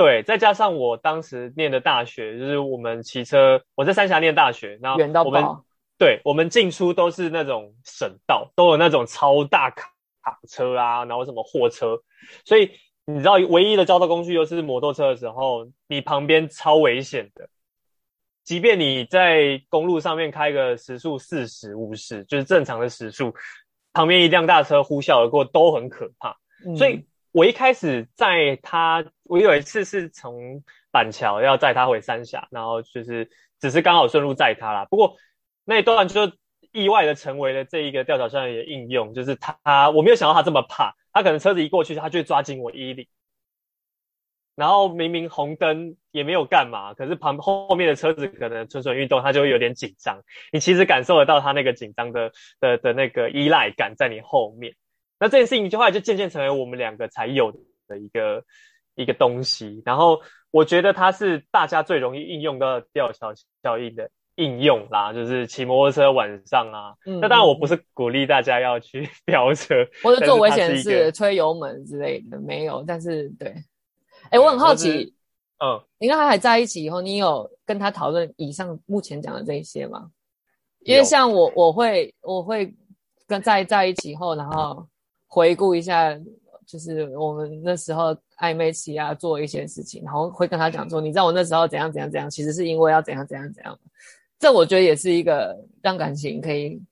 [0.00, 5.44] 对，再加上我当时念的大学，就是我们骑车，我在三峡念大学，然后我们，
[5.98, 12.00] 对，我们进出都是那种省道，都有那种超大卡卡车啊，然后什么货车，
[12.46, 12.70] 所以
[13.04, 17.46] 你知道，唯一的交通工具又是摩托车的时候，你旁边超危险的。
[18.42, 23.34] 即便你在公路上面开个时速四十五十，就是正常的时速，
[23.92, 26.34] 旁边一辆大车呼啸而过都很可怕。
[26.66, 34.84] 嗯、所以我一开始载他，我有一次是从板桥要载他回三峡，然后就是只是刚好顺路载他啦。
[34.86, 35.16] 不过
[35.64, 36.32] 那一段就
[36.72, 43.06] 意外的成为了这一个吊桥效应的应用，就是他我没有想到他这么怕，他可能车子一过去，他就会抓紧我衣领。
[44.56, 50.20] 然后明明红灯也没有干嘛，可是旁后面的车子可能蠢蠢欲动，他就会有点紧张。
[50.52, 54.74] 你其实感受得到他那个紧张的的的那个依赖感在你后面。
[55.20, 57.52] 那这件事情就后来就渐渐成为我们两个才有
[57.86, 58.42] 的一个
[58.94, 59.82] 一个东西。
[59.84, 66.94] 然后我觉得它是大家最容易应用到吊桥效应的应用啦，就是骑摩托车晚上啊。
[67.04, 72.82] 嗯，那当然我不是鼓励大家要去 飙车，或者做危险事、吹油门之类的，没有。
[72.86, 73.54] 但是对。
[74.24, 75.14] 哎、欸，我很好奇，
[75.64, 80.10] 嗯，你跟海海在一起以后，你有跟他讨论以上目前讲的这一些吗？
[80.80, 82.72] 因为像我，我会，我会
[83.26, 84.86] 跟在在一起以后，然后
[85.30, 86.12] 回顾一下，
[86.66, 93.78] 就是我们那时候暧昧期啊，做一些事情，然后会跟他讲说，你知道我那时候怎样怎样怎样，其实是因为要怎样怎样怎样。
[94.40, 96.82] 这我觉得也是一个让感情可以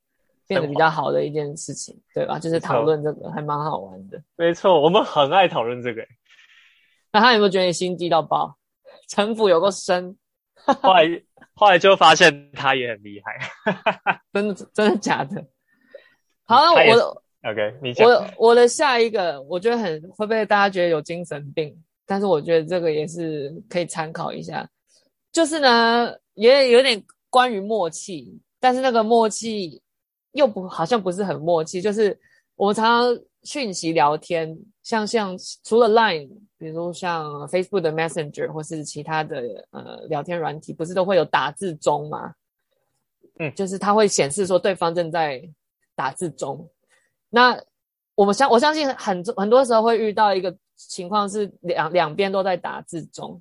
[0.47, 2.39] 变得比较好的一件事情，对吧？
[2.39, 4.23] 就是讨论这个还蛮好玩的。
[4.37, 6.07] 没错，我们很爱讨论这个。
[7.11, 8.57] 那他有没有觉得你心机到爆？
[9.09, 10.17] 城府有够深？
[10.83, 11.23] 后来
[11.55, 15.43] 后来就发现他也很厉害， 真的真的假的？
[16.45, 18.09] 好，那我的 OK，你讲。
[18.09, 24.69] 我我的下一个，我觉得很会被大家觉得有精神病，但是我觉得这个也是可以参考一下。
[25.33, 29.81] 就是呢，也有点关于默契，但是那个默契
[30.33, 32.19] 又不好像不是很默契，就是
[32.57, 36.31] 我们常常讯息聊天，像像除了 Line。
[36.61, 42.35] 比如像 Facebook 的 Messenger 或是其他的呃聊天软体，不是都会有打字中吗？
[43.39, 45.41] 嗯，就是它会显示说对方正在
[45.95, 46.69] 打字中。
[47.31, 47.61] 那
[48.15, 53.41] 我们相我相信很很多时候会遇到一个情况是两两边都在打字中。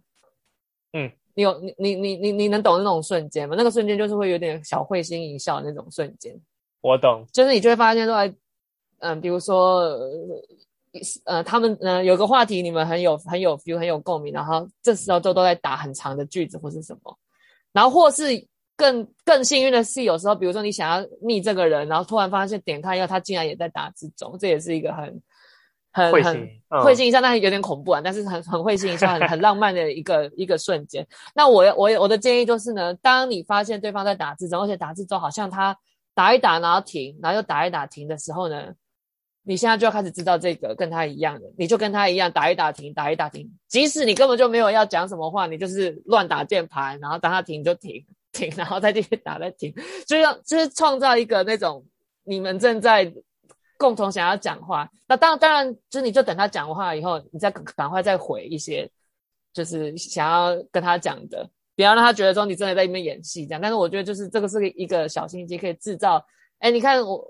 [0.93, 3.55] 嗯，你有你你你你你能懂那种瞬间吗？
[3.57, 6.39] 那个瞬间就是会有点小会心一笑那种瞬间。
[6.81, 8.15] 我懂，就是你就会发现说，
[8.99, 9.97] 嗯，比如说。
[11.25, 17.15] 呃，他们呃有个话题，你们很有很有 feel，很有共鸣，然后这时候都都在打很长的句子或是什么，
[17.71, 18.23] 然后或是
[18.77, 25.21] 更更幸运的是，有时候比如说你想要密这个人，然后突然发现点开以后，他竟然也在打字中，这也是一个很
[25.91, 31.05] 很很会心、嗯、会心一笑，但是有点恐怖啊，但是很很会心一笑，很很浪漫的一个一个瞬间。
[31.33, 35.75] 那我我我的建议就是呢，当你发现对方在打字中，而且打字中好像他
[36.13, 38.73] 打一打然后停，然后又打一打停的时候呢，
[39.41, 43.51] 你现在就要开始知道这个跟他一样的，你就跟他一样打一打停，打一打停。
[43.67, 48.05] 即使你根本就没有要讲什么话，你就是乱打键盘，然后当他停就停
[48.37, 49.73] 停， 然后再继续打再停，
[50.07, 51.83] 就要就是创造一个那种
[52.23, 53.11] 你们正在
[53.77, 54.89] 共同想要讲话。
[55.07, 58.89] 那当当然，就是你就等他讲话以后，你再赶快再回一些，
[59.53, 63.61] 就是想要跟他讲的，不要让他觉得说你真的在里面演戏这样。
[63.61, 66.23] 但是我觉得就是这个是一个小心机，可以制造。
[66.59, 67.25] 哎，你看我。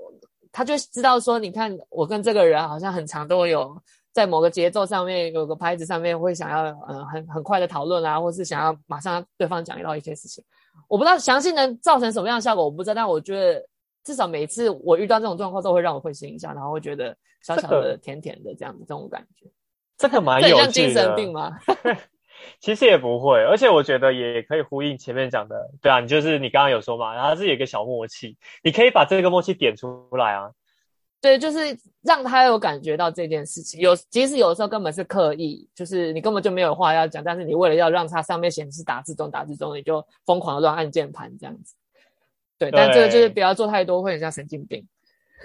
[0.49, 3.79] 他就知道说，你看我跟这个人好像很长都有
[4.11, 10.43] 在某个节奏上面，有个拍子上面会想要呃很很快的讨论啊，或是想要马上对方讲到一些事情。
[10.87, 13.65] 我不知道详细能造成什么样的效果，我不知道，但我觉得
[14.03, 19.45] 至少每一次我遇到这种状况，都会让我会心一下，然后会觉得小小的甜甜的这样子，这种感觉。
[19.97, 20.63] 这个蛮有趣的。
[20.63, 21.57] 像精神病吗？
[22.61, 30.51] 其实也不会，而且我觉得也可以呼应前面讲的，对啊，你就是你刚刚有说嘛，然后是有一个小默契，你可以把这个默契点出来啊。
[31.19, 33.79] 对，就是让他有感觉到这件事情。
[33.79, 41.75] 有，即使有时候根本是刻意，就是你根本就没有话要讲，但是你为了要让它上面显示打字中打字中，你就疯狂的乱按键盘这样子。
[42.59, 44.87] 对，但这个就是不要做太多，会很像神经病。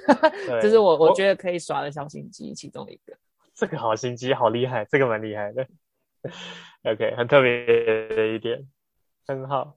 [0.60, 3.16] 这是我我觉得可以耍的小心机其中一个。
[3.54, 5.66] 这个好心机，好厉害，这个蛮厉害的。
[6.84, 8.66] OK，很特别的一点，
[9.26, 9.76] 很好。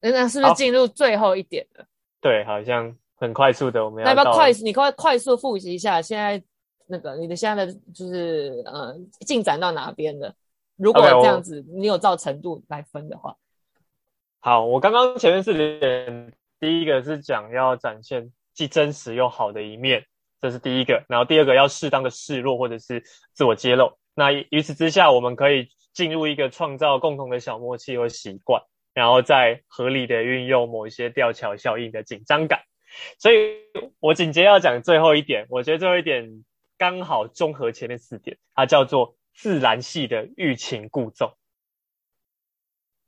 [0.00, 1.84] 那是不是进入最后一点了？
[2.20, 4.08] 对，好像很快速的，我们要。
[4.10, 4.50] 要不要快？
[4.64, 6.42] 你快快速复习一下，现在
[6.88, 10.34] 那个你的现在的就是呃进展到哪边了？
[10.76, 13.36] 如果这样子，okay, 你有照程度来分的话。
[14.40, 16.32] 好，我刚刚前面是点。
[16.58, 20.04] 第一个是讲要展现既真实又好的一面，
[20.40, 21.04] 这是第一个。
[21.08, 23.92] 然后第二个要适当的示弱或者是自我揭露。
[24.14, 28.62] 那于此之下，我们可以进入一个创造共同的小默契和习惯，
[28.94, 32.60] 然后再合理的运用某一些吊桥效应的紧张感。
[33.18, 33.56] 所以
[34.00, 36.44] 我紧接要讲最后一点，我觉得最后一点
[36.78, 41.34] 刚好综合前面四点，它叫做自然系的欲擒故纵。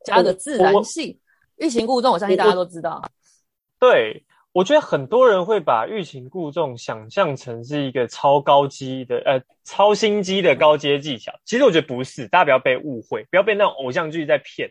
[0.05, 1.21] 加个自然系，
[1.57, 3.03] 欲擒故纵，我相信大家都知道。
[3.79, 11.33] 对，我觉得很多人会把欲擒故纵想象成是一个超高级的，呃，超心机的高阶技巧。
[11.45, 14.71] 其实我觉得不是，大家不要被误会，不要被那种偶像剧在骗。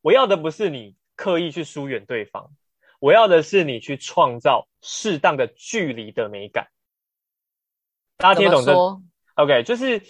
[0.00, 2.50] 我要的不是你刻意去疏远对方，
[2.98, 6.68] 我要的是你去创造适当的距离的美感。
[8.16, 8.72] 大家听懂这
[9.34, 10.02] ？OK，就是。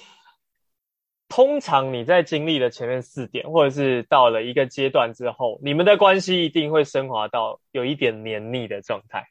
[1.31, 9.27] 通常你在经历了前面四点，或者是到了一个阶段之后，你们的关系一定会升华到有一点黏腻的状态。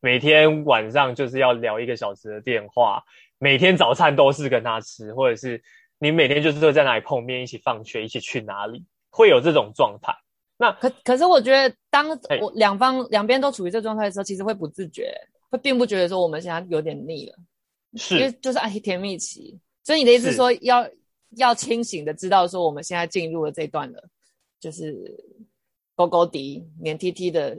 [0.00, 3.04] 每天晚上就是要聊一个小时的电话，
[3.38, 5.62] 每天早餐都是跟他吃，或者是
[6.00, 10.16] 你每天就是会在哪里碰面，一起放学，一起去哪里，会有这种状态。
[10.58, 12.08] 那可可是我觉得，当
[12.40, 15.14] 我两方两边都处于这状态的时候，其实会不自觉，
[15.50, 17.36] 会并不觉得说我们现在有点腻了，
[17.94, 19.58] 是，因为就是爱甜蜜期。
[19.84, 20.88] 所以你的意思是说要。
[21.38, 24.08] 要清醒的知道说，我们现在进入了这段了，
[24.60, 25.12] 就是
[25.94, 27.58] 勾勾滴、黏 T T 的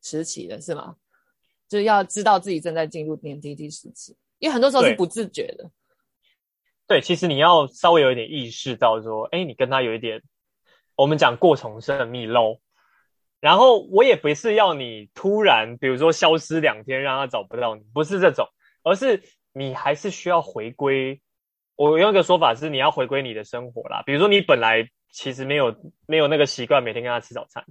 [0.00, 0.94] 时期了，是吗？
[1.68, 5.68] 就是要知道自己正在进入黏 T T 时期，因为很多时候是不自觉的。
[6.86, 10.22] 对，对，其实你要稍微有一点意识到说，哎，你跟他有一点，
[10.96, 12.58] 我们讲过从甚密喽。
[13.38, 18.48] 然后我也不是要你突然，比如说消失两天，让他找不到你，不是这种，
[18.82, 21.20] 而是你还是需要回归。
[21.76, 24.02] 我用一个说法是，你要回归你的生活啦。
[24.06, 27.62] 比如说，你本来其实没有没有那个习惯每天跟他吃早餐，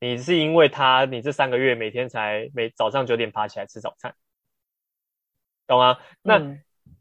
[0.00, 4.14] 你是因为他，你这三个月每天才每早上九点爬起来吃早餐，
[5.66, 5.98] 懂吗？
[6.22, 6.38] 那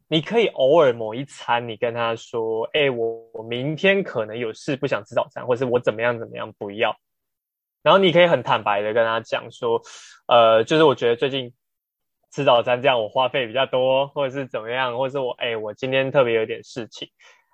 [0.10, 6.94] 你可以偶尔某一餐，你跟他说：“哎、欸，我我明天可能有事，不想吃早餐，或是我怎么样怎么样，不要。”
[7.82, 9.82] 然后你可以很坦白的跟他讲说
[10.28, 11.54] ：“呃，就是我觉得最近。”
[12.32, 17.10] 吃早餐这样我花费比较多，或者是怎么样，或者是我哎、欸，我今天特别有点事情，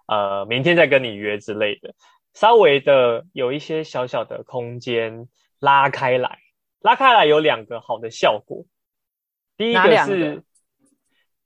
[0.05, 1.93] 呃，明天再跟你约之类的，
[2.33, 6.39] 稍微的有一些小小的空间拉开来，
[6.81, 8.65] 拉开来有两个好的效果。
[9.55, 10.43] 第一个是，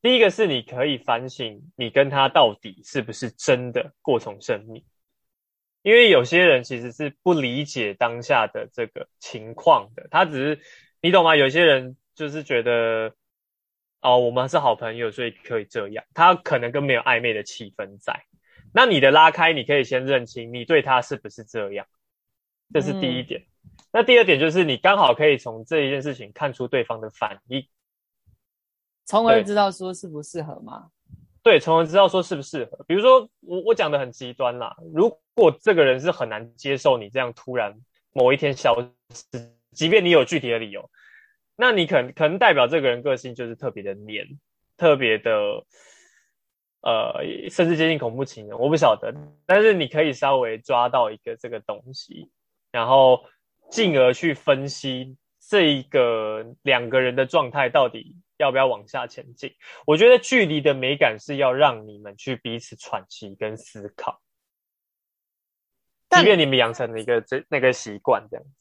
[0.02, 4.86] 第一个是你可以反省你跟他到底是不是真的过从甚密，
[5.82, 10.62] 因为有些人其实是不理解当下的这个情况的，他只是
[11.02, 11.36] 你懂吗？
[11.36, 13.14] 有些人就是觉得。
[14.02, 16.06] 哦，我们是好朋友，所以可以这样。
[16.14, 18.24] 他可能跟没有暧昧的气氛在。
[18.74, 21.86] 那你的拉开，你可以先认清你对他是不是这样，
[22.74, 23.42] 这是第一点。
[23.42, 27.68] 嗯、那第二点就是你刚好可以从这一件事情看出对方的反应，
[29.10, 30.91] 从而知道说适不适合吗？
[31.41, 32.86] 对，从而知道说适不适合。
[32.88, 37.76] 比如说我我讲的很极端啦，如果这个人是很难接受你这样突然
[38.13, 38.76] 某一天消
[39.12, 40.91] 失，即便你有具体的理由。
[41.56, 44.27] 那你可能可能代表这个人个性就是特别的黏，
[44.77, 45.65] 特别的，
[46.81, 49.12] 呃，甚至接近恐怖情人，我不晓得。
[49.48, 52.29] 但是你可以稍微抓到一个这个东西，
[52.71, 53.25] 然后
[53.71, 59.54] 进而去分析这一个两个人的状态到底要不要往下前进。
[59.85, 64.19] 我觉得距离的美感是要让你们去彼此喘息跟思考，
[66.10, 68.52] 即便你们养成了一个这那个习惯这样子。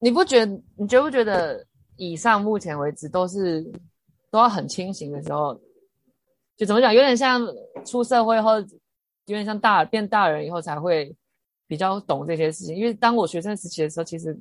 [0.00, 0.62] 你不觉得？
[0.76, 1.66] 你觉不觉得？
[2.00, 3.60] 以上目前为止都是
[4.30, 5.60] 都要很清醒的时候，
[6.56, 7.44] 就怎么讲，有点像
[7.84, 8.66] 出社会后，有
[9.26, 11.12] 点像大变大人以后才会
[11.66, 12.76] 比较懂这些事情。
[12.76, 14.32] 因为当我学生时期的时候，其实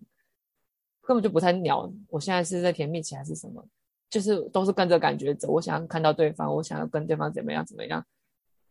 [1.02, 1.92] 根本就不太鸟。
[2.10, 3.68] 我现在是在甜蜜期还是什么？
[4.10, 5.50] 就是都是跟着感觉走。
[5.50, 8.06] 我想要看到对方，我想要跟对方怎么样怎么样，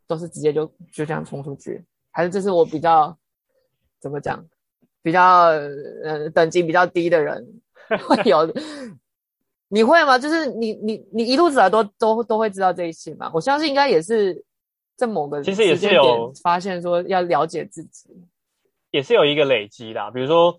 [0.07, 1.85] 都是直接就就这样冲出去。
[2.11, 3.17] 还是这是我比较
[4.01, 4.47] 怎么讲？
[5.03, 5.49] 比较
[6.05, 7.61] 呃等级比较低的人
[8.09, 8.53] 会有。
[9.69, 10.17] 你会吗？
[10.17, 13.31] 就是你你你一路走来都都都会知道这一切吗？
[13.35, 14.45] 我相信应该也是
[14.95, 18.09] 在某个其实也是有发现说要了解自己，
[18.93, 20.09] 也是有一个累积啦。
[20.13, 20.57] 比如说，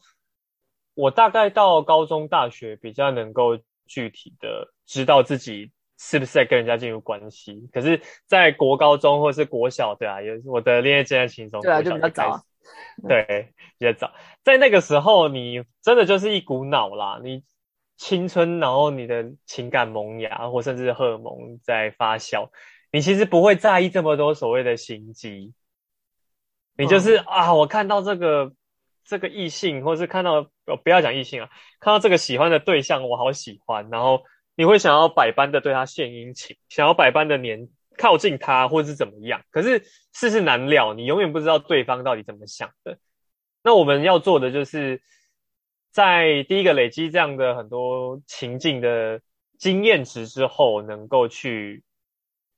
[0.93, 3.57] 我大概到高中、大学比较能够
[3.87, 7.67] 具体的知道自己是不是在跟人家进入关系。
[7.71, 12.41] 可是，在国高中或是国小，对啊，有我的恋爱经验轻松，对啊，就比较早啊，
[13.07, 14.13] 对，比较早。
[14.43, 17.43] 在那个时候，你真的就是一股脑啦，你。
[17.99, 22.47] 青春，然后你的情感萌芽，或甚至荷尔蒙在发酵，
[22.91, 25.51] 你其实不会在意这么多所谓的心机，
[26.77, 28.53] 你就是、嗯、啊，我看到这个
[29.07, 30.49] 这个异性，或是看到
[30.83, 31.49] 不要讲异性啊，
[31.79, 34.23] 看到这个喜欢的对象，我好喜欢，然后
[34.55, 39.41] 你会想要百般的对他献殷勤，想要百般的黏靠近他，或是怎么样。
[39.51, 39.83] 可是
[40.13, 42.99] 世事难料，你永远不知道对方到底怎么想的。
[43.63, 45.01] 那我们要做的就是。
[45.89, 49.19] 在第一个累积这样的很多情境的
[49.57, 51.83] 经验值之后，能够去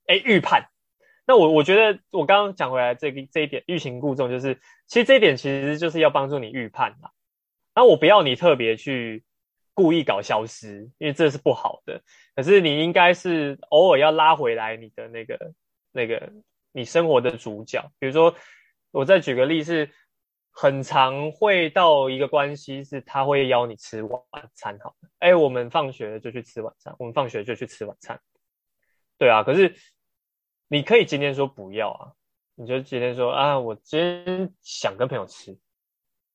[0.04, 0.68] 哎预判。
[1.30, 4.58] 那我我觉得我刚刚讲回来这个这一点欲擒故纵，就是
[4.88, 7.12] 其实这一点其实就是要帮助你预判啦。
[7.72, 9.22] 那我不要你特别去
[9.72, 12.02] 故意搞消失，因为这是不好的。
[12.34, 15.52] 可是你应该是偶尔要拉回来你的那个
[15.92, 16.32] 那个
[16.72, 17.88] 你生活的主角。
[18.00, 18.34] 比如说，
[18.90, 19.88] 我再举个例是。
[20.52, 24.20] 很常会到一个关系，是他会邀你吃晚
[24.52, 28.20] 餐，好，哎，我们放学就去吃晚餐，我们放学就去吃晚餐，
[29.16, 29.72] 对啊，可是
[30.70, 32.12] 你可以今天说不要啊，
[32.54, 35.58] 你就今天说啊，我今天想跟朋友吃，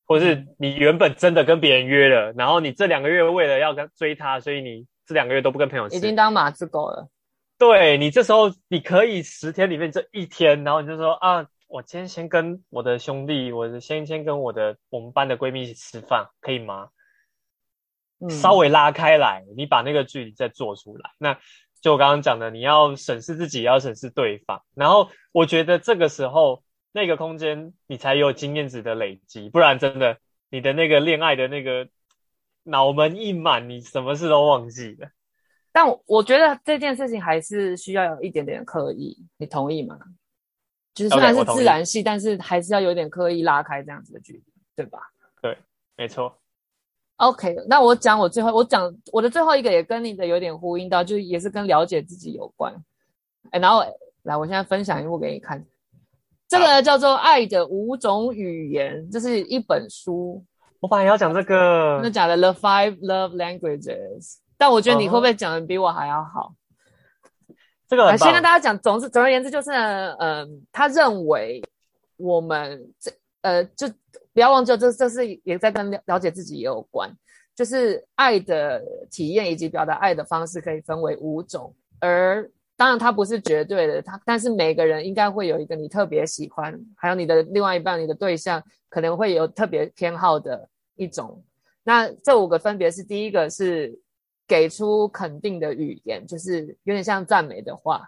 [0.05, 7.09] 或是你原本真的跟别人约了，然后你这两个月为了要跟追他，所以你这两个月都不跟朋友吃，已经当马子狗了。
[7.57, 11.47] 对，你这时候你可以十天里面这一天，然后你就说啊。
[11.67, 16.89] 我今天先跟我的兄弟，我先先跟我的我们班的闺蜜一起吃饭，可以吗？
[18.19, 21.09] 嗯，稍微拉开来，你把那个距离再做出来。
[21.17, 21.39] 那
[21.85, 24.63] 就我刚刚讲的，你要审视自己，也要审视对方。
[24.73, 30.17] 然后我觉得这个时候那个空间，你才有经验值的累积，不然真的
[30.49, 31.87] 你的那个恋爱的那个
[32.63, 35.09] 脑门一满，你什么事都忘记了。
[35.71, 39.99] 但我觉得这件事情还是需要有一点点刻意，你同意吗？
[40.95, 44.43] 就是虽然是自然系，但是还是要有点刻意拉开这样子的距离，
[44.75, 44.97] 对吧？
[45.39, 45.55] 对，
[45.95, 46.35] 没错。
[47.17, 52.73] OK，那我讲我最后，我讲我的最后一个也跟你的有点呼应到，就也是跟了解自己有关。
[53.51, 53.83] 哎，然后
[54.23, 55.65] 来，我现在分享一部给你看，
[56.47, 60.43] 这个叫做《爱的五种语言》，这是一本书。
[60.81, 66.53] 我本来要讲这个，那讲的 The Five Love Languages，但我觉得你会不会讲的比我还要好？
[67.87, 71.63] 这个先跟大家讲，总之总而言之就是，嗯、呃，他认为
[72.17, 73.11] 我们这
[73.41, 73.87] 呃，就
[74.35, 77.11] 不要忘记，这这是也在跟了了解自己也有关，
[77.55, 78.79] 就是爱的
[79.09, 91.43] 体验以及表达爱的方式可以分为五种，而当然它不是绝对的，它但是每个人应该会有一个你特别喜欢，还有你的另外一半，你的对象可能会有特别偏好的一种。
[91.83, 93.99] 那这五个分别是第一个是。
[94.47, 98.07] 给出肯定的语言，就是有点像赞美的话。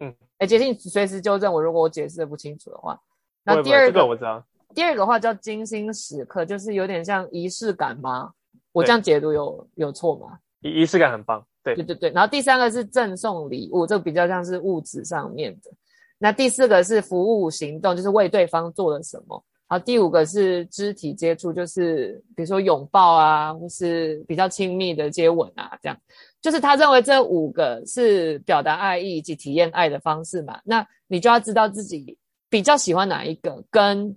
[0.00, 2.98] 嗯，哎，杰信，随时纠正我，如果我解释的不清楚的话。
[3.44, 4.42] 那第二个，这个我知道。
[4.74, 8.32] 第二个话叫精心时刻，就是有点像仪式感吗？
[8.72, 10.38] 我这样解读有有错吗？
[10.60, 11.44] 仪仪式感很棒。
[11.62, 12.10] 对对对对。
[12.10, 15.70] 然后第三个是赠送礼物，这个比较像是物质上面的。
[16.18, 19.42] 那第四个是服务行动，就是为对方做了什么。
[19.68, 25.98] 好，第五个是肢体接触，就是比如说拥抱啊，或是比较亲密的接吻啊，这样。
[26.40, 30.60] 就是他认为这五个是表达爱意以及体验爱的方式嘛。
[30.64, 32.16] 那你就要知道自己
[32.48, 34.16] 比较喜欢哪一个，跟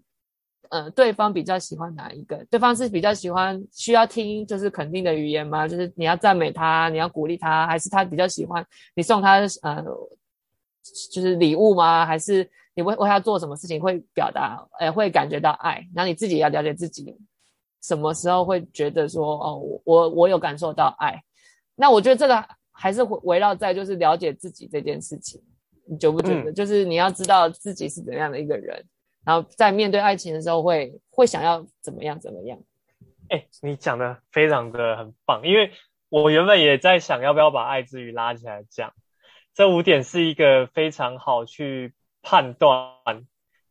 [0.69, 2.43] 呃对方比较喜欢哪一个。
[2.49, 5.67] 对方是比较喜欢需要听就是肯定的语言吗？
[5.67, 8.65] 就是你要赞美他，你要鼓励他，还是他比较喜欢
[8.95, 9.83] 你送他呃
[11.11, 12.05] 就是礼物吗？
[12.05, 12.49] 还是？
[12.75, 17.13] 你为为他做什么事情会表达，呃，会感觉到爱，然后你自己也要了解自己，
[17.81, 21.21] 什么时候会觉得说，哦，我我有感受到爱。
[21.75, 22.41] 那我觉得这个
[22.71, 25.41] 还是围围绕在就是了解自己这件事情，
[25.89, 26.51] 你觉不觉得？
[26.51, 28.81] 嗯、就是你要知道自己是怎样的一个人，
[29.29, 32.57] 然后在面对爱情的时候会会想要怎么样怎么样。
[33.29, 35.71] 诶，你讲的非常的很棒，因为
[36.09, 38.93] 我原本也在想要不要把爱之语拉起来讲，
[39.53, 41.93] 这五点是一个非常好去。
[42.21, 43.25] 判断，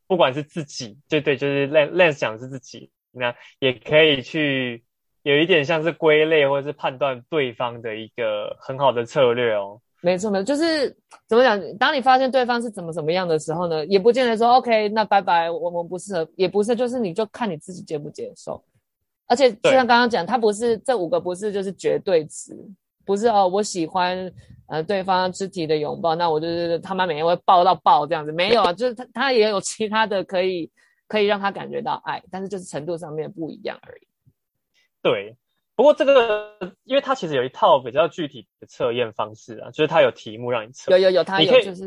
[0.06, 4.84] 不管是自己，对对，就是 Lance 讲是自己，那也可以去
[5.22, 9.82] 有一点像是归类或者是判断对方的一个很好的策略哦。
[10.00, 10.96] 没错，没错，就是
[11.26, 11.60] 怎么讲？
[11.76, 18.62] 当你发现对方是怎么怎么样的时候呢，也不见得说 OK，那拜拜，我们不适合，也不是，就是你就看你自己接不接受。
[19.26, 22.56] 而且就像刚刚讲，他不是这五个不是就是绝对值，
[23.04, 24.32] 不是哦，我喜欢
[24.68, 30.70] 呃对方肢体的拥抱，那我就是他妈每天会抱到爆这样子，没有啊，就是他他也有其他的可以
[31.08, 34.06] 可以让他感觉到爱，但是就是程度上面不一样而已。
[35.02, 35.36] 对。
[35.78, 40.90] 不过这个，因为它其实有一套比较具体的测验方式啊，就是它有题目让你测。
[40.90, 41.86] 有有有，它有就是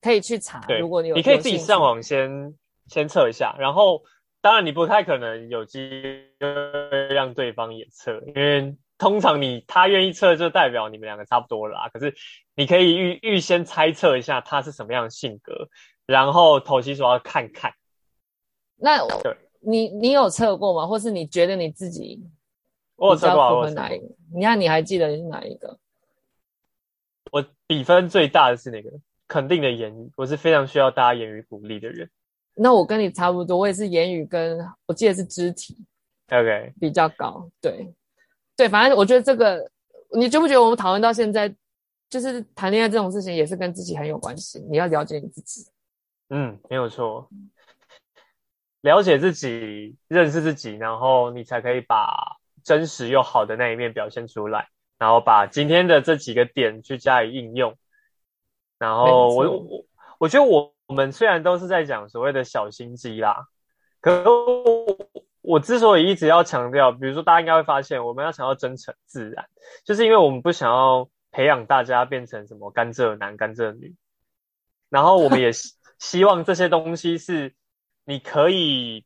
[0.00, 0.60] 可以去查。
[0.60, 2.54] 对，如果你有，你可以自己上网先
[2.86, 4.04] 先测一下，然后
[4.40, 6.00] 当然你不太可能有机
[6.38, 11.88] 会让对方也测，因为通常你他愿意测就代表你们两个差不多了啊。
[11.88, 12.14] 可是
[12.54, 15.68] 你可以预预先猜测一下他是什么样的性格，
[16.06, 17.72] 然后投其所好看看。
[18.76, 20.86] 那对你你有测过吗？
[20.86, 22.22] 或是你觉得你自己？
[22.96, 24.06] 我有测过，我哪一个？
[24.32, 25.78] 你看，你还记得你是哪一个？
[27.32, 28.90] 我比分最大的是那个
[29.26, 32.08] 肯定的言语，我是非常需要大家言语鼓励的人。
[32.54, 35.76] 那我跟你差不多，我也是言语跟我记得是肢体
[36.28, 37.50] ，OK，比较高。
[37.60, 37.92] 对，
[38.56, 39.68] 对，反正我觉得这个，
[40.12, 41.52] 你觉不觉得我们讨论到现在，
[42.08, 44.60] 就是谈恋爱这种事情也是跟自己很有关系。
[44.70, 45.66] 你要了解你自己。
[46.28, 47.28] 嗯，没有错。
[48.82, 52.36] 了解自己，认识自己，然后你才可以把。
[52.64, 57.76] 真实又好的那一面表现出来，然后把今天的这几个点去加以应用。
[58.78, 59.84] 然后我我
[60.18, 63.46] 我觉得我我们虽然都是在讲所谓的小心机啦，
[64.00, 64.86] 可我，
[65.42, 69.46] 我之所以一直要强调，比如说大家应该会发现，我们要强调真诚自然，
[69.84, 73.94] 就是因为我们不想要培养大家变成什么甘蔗男、甘蔗女。
[74.88, 75.50] 然后我们也
[75.98, 77.54] 希望这些东西是
[78.06, 79.04] 你可以。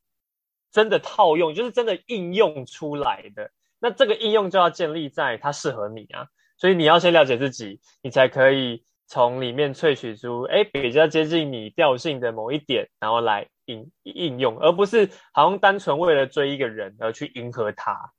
[0.70, 3.50] 真的套用，就是真的应用出来的。
[3.80, 18.12] 那这个应用就要建立在它适合你啊，所以你要先了解自己，你才可以从里面萃取出，哎，比较接近你调性的某一点，然后来应应用，而不是好像单纯为了追一个人而去迎合他。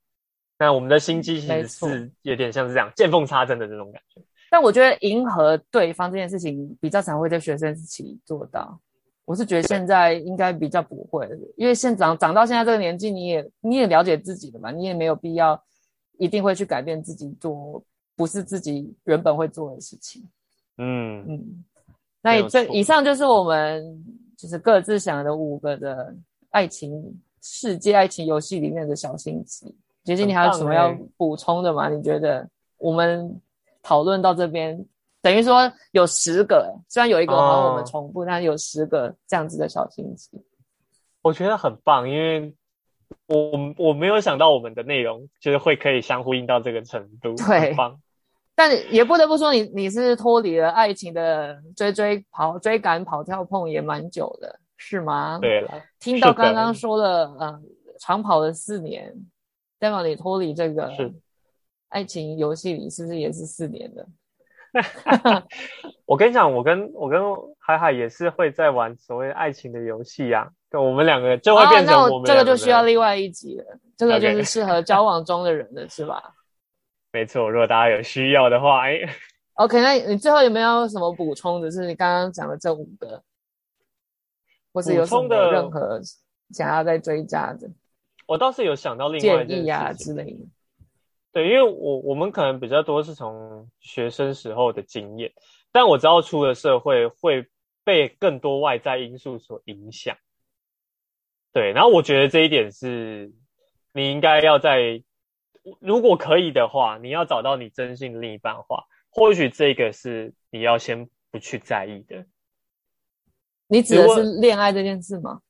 [0.58, 4.22] 那我们的心机其实是有点像是这样见缝插针的这种感觉。
[4.50, 8.80] 但我觉得迎合对方这件事情比较常会在学生时期做到。
[9.30, 15.64] 我是觉得现在应该比较不会，因为现长长到现在这个年纪，你也你也了解自己的嘛，你也没有必要
[16.18, 17.80] 一定会去改变自己做
[18.16, 20.28] 不是自己原本会做的事情。
[20.80, 21.64] 嗯嗯，
[22.24, 24.04] 那这以上就是我们
[24.36, 26.12] 就是各自想的五个的
[26.50, 29.76] 爱情世界、爱情游戏里面的小心机。
[30.04, 31.88] 杰西，你还有什么要补充的吗？
[31.88, 32.50] 你觉得
[32.80, 33.40] 我们
[33.84, 34.84] 讨论到这边？
[35.22, 40.30] 等于说有十个，虽然有一个和我们重复，哦、但有十个这样子的小心机，
[41.22, 42.55] 我觉得很棒，因为
[43.28, 47.99] 我我没有想到我们的内容就是会可以相呼应到这个程度，对，很棒。
[48.55, 55.39] 但也不得不说你，你你是脱离了爱情的追追跑追赶跑跳碰也蛮久的，是吗？
[55.41, 57.63] 对了，听到刚刚说了，嗯，
[57.99, 59.13] 长跑了四年，
[59.80, 60.91] 代表你脱离这个
[61.88, 64.05] 爱情游戏里是不是也是四年的？
[66.05, 67.22] 我跟你讲，我跟我跟
[67.59, 70.49] 海海也是会在玩所谓爱情的游戏呀。
[70.72, 73.65] 我们两个就会变成我们、哦、这个就需要另外一集了。
[73.97, 76.22] 这个就是适合交往中的人的是吧？
[77.11, 78.99] 没错，如果大家有需要的话，哎。
[79.55, 81.70] OK，那你最后有没有什么补充的？
[81.70, 83.22] 是你刚刚讲的这五个，
[84.72, 85.99] 或是有什么任何
[86.51, 87.70] 想要再追加的？
[88.26, 90.45] 我倒是有想到另外一件建议啊之类的。
[91.32, 95.32] 对，因为我我们可能比较多是从学生时候的经验，
[95.72, 97.46] 但我知道出了社会会
[97.84, 100.18] 被更多外在因素所影响。
[101.54, 103.32] 对，然后我觉得这一点是
[103.94, 105.04] 你应该要在，
[105.80, 112.26] 如果可以的话，你要找到你真心的另一半的话，或许这个是你要先不去在意的。
[113.68, 115.42] 你指的是恋爱这件事吗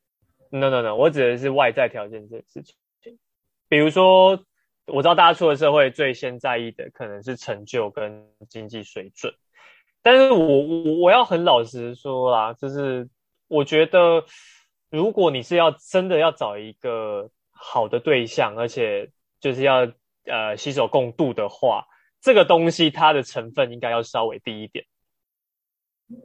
[0.52, 2.76] ？No No No，我指的是外在条件这件事情，
[3.70, 4.44] 比如说。
[4.92, 9.34] 我知道大家出了社会，最先在意的可能是成就跟经济水准，
[10.02, 13.08] 但是我我我要很老实说啦，就是
[13.48, 14.24] 我觉得，
[14.90, 19.92] 如果你是要真的要找一个好的对象，而且就是要
[20.26, 21.86] 呃携手共度的话，
[22.22, 24.86] 这个东西它的成分应该要稍微低一点，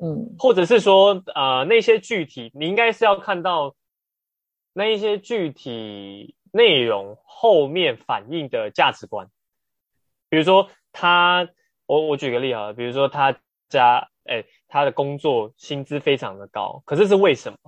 [0.03, 3.75] 嗯，或者是说呃那些具体，你应该是要看到
[4.73, 6.35] 那一些具体。
[6.55, 9.27] 内容后面反映的价值观，
[10.29, 11.49] 比如说他，
[11.87, 13.37] 我我举个例哈，比如说他
[13.69, 17.59] 家，哎，他的工作薪资非常的高，可是是为什么？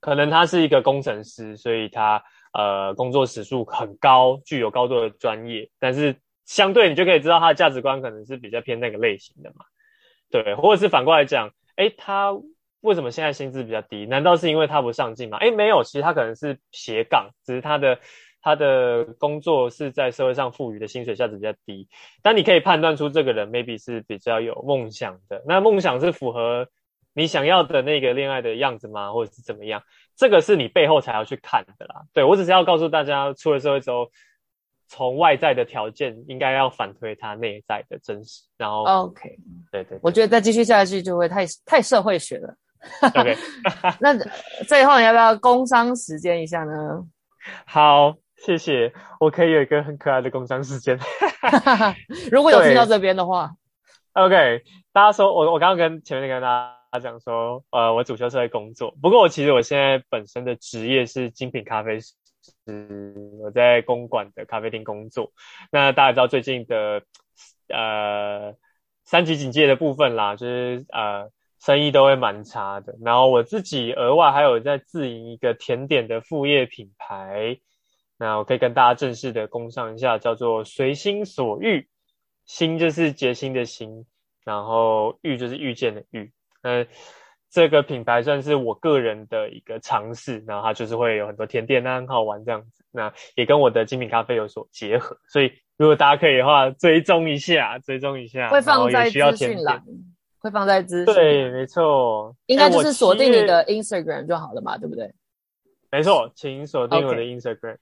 [0.00, 2.24] 可能他是一个工程师，所以他
[2.54, 9.66] 呃工作时数很高，具有高度的专业，但是相对你就可以知道他的价值观可能是比较偏那个类型的嘛，
[10.30, 12.32] 对，或者是反过来讲，哎，他
[12.82, 14.06] 为什么现在薪资比较低？
[14.06, 15.38] 难道是因为他不上进吗？
[15.38, 17.98] 哎，没有，其实他可能是斜杠，只是他的。
[18.44, 21.88] 他的工作是在社会上赋予的薪水价值比较低，
[22.22, 25.44] 但你可以判断出这个人 maybe 是比较有梦想的。
[25.46, 26.66] 那梦想是符合
[27.14, 29.12] 你想要的那个恋爱的样子吗？
[29.12, 29.80] 或者是怎么样？
[30.16, 32.02] 这个是你背后才要去看的啦。
[32.12, 34.10] 对，我只是要告诉大家，出了社会之后，
[34.88, 38.42] 从外在的条件应该要反推他内在的真实。
[38.58, 39.38] 然后，OK，
[39.70, 42.52] 对，对对，我觉得再继续下去就会太太社会学了。
[43.14, 43.36] OK，
[44.00, 44.16] 那
[44.66, 47.04] 最后你要不要工商时间一下呢？
[47.66, 48.14] 好。
[48.44, 50.98] 谢谢，我可以有一个很可爱的工商时间。
[52.32, 53.52] 如果有听到这边的话
[54.14, 54.62] ，OK，
[54.92, 62.14] 大家说，我我刚刚跟前面那个大家讲说，呃，我主修是在工作，不过我其实我现在本身的职业是精品咖啡师，
[63.40, 65.30] 我在公馆的咖啡厅工作。
[65.70, 67.02] 那大家知道最近的
[67.68, 68.54] 呃
[69.04, 71.30] 三级警戒的部分啦，就是呃
[71.64, 72.96] 生意都会蛮差的。
[73.04, 77.58] 然后我自己额外还有在自营一个甜点的副业品牌。
[78.18, 81.88] 那我可以跟大家正式的工商一下，叫做随心所欲，
[82.44, 84.06] 心就是决心的心，
[84.44, 86.32] 然后遇就是遇见的遇。
[86.62, 86.86] 那
[87.50, 92.84] 这个品牌算是我个人的一个尝试，然后它就是会有很多甜点啊，很好玩这样子。
[92.92, 99.82] 那也跟我的精品咖啡有所结合，所以如果大家可以的话，追踪一下，追踪一下，会放在资讯栏，
[100.42, 101.14] 会放在资讯。
[101.14, 105.14] 对，没错，应该就是锁定你的 Instagram 就好了嘛，对不对？
[105.90, 107.76] 没错，请锁定我的 Instagram。
[107.76, 107.78] Okay.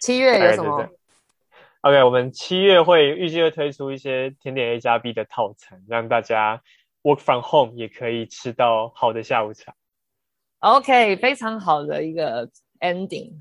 [0.00, 0.88] 七月有什么
[1.82, 6.60] ？OK，我们七月会预计会推出一些甜点 A 加 B 的套餐，让大家
[7.02, 9.74] work from home 也可以吃到好的下午茶。
[10.58, 12.50] OK，非常好的一个
[12.80, 13.34] ending。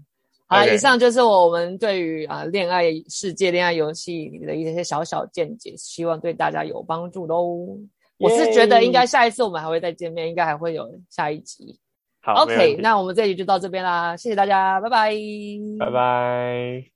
[0.59, 7.77] 好.以上就是我们对于啊恋爱世界、恋爱游戏里的一些小小见解，希望对大家有帮助喽。
[8.17, 11.79] 我是觉得应该下一次我们还会再见面，应该还会有下一集。
[12.21, 15.15] 好，OK，那我们这集就到这边啦，谢谢大家，拜拜，
[15.79, 16.90] 拜拜。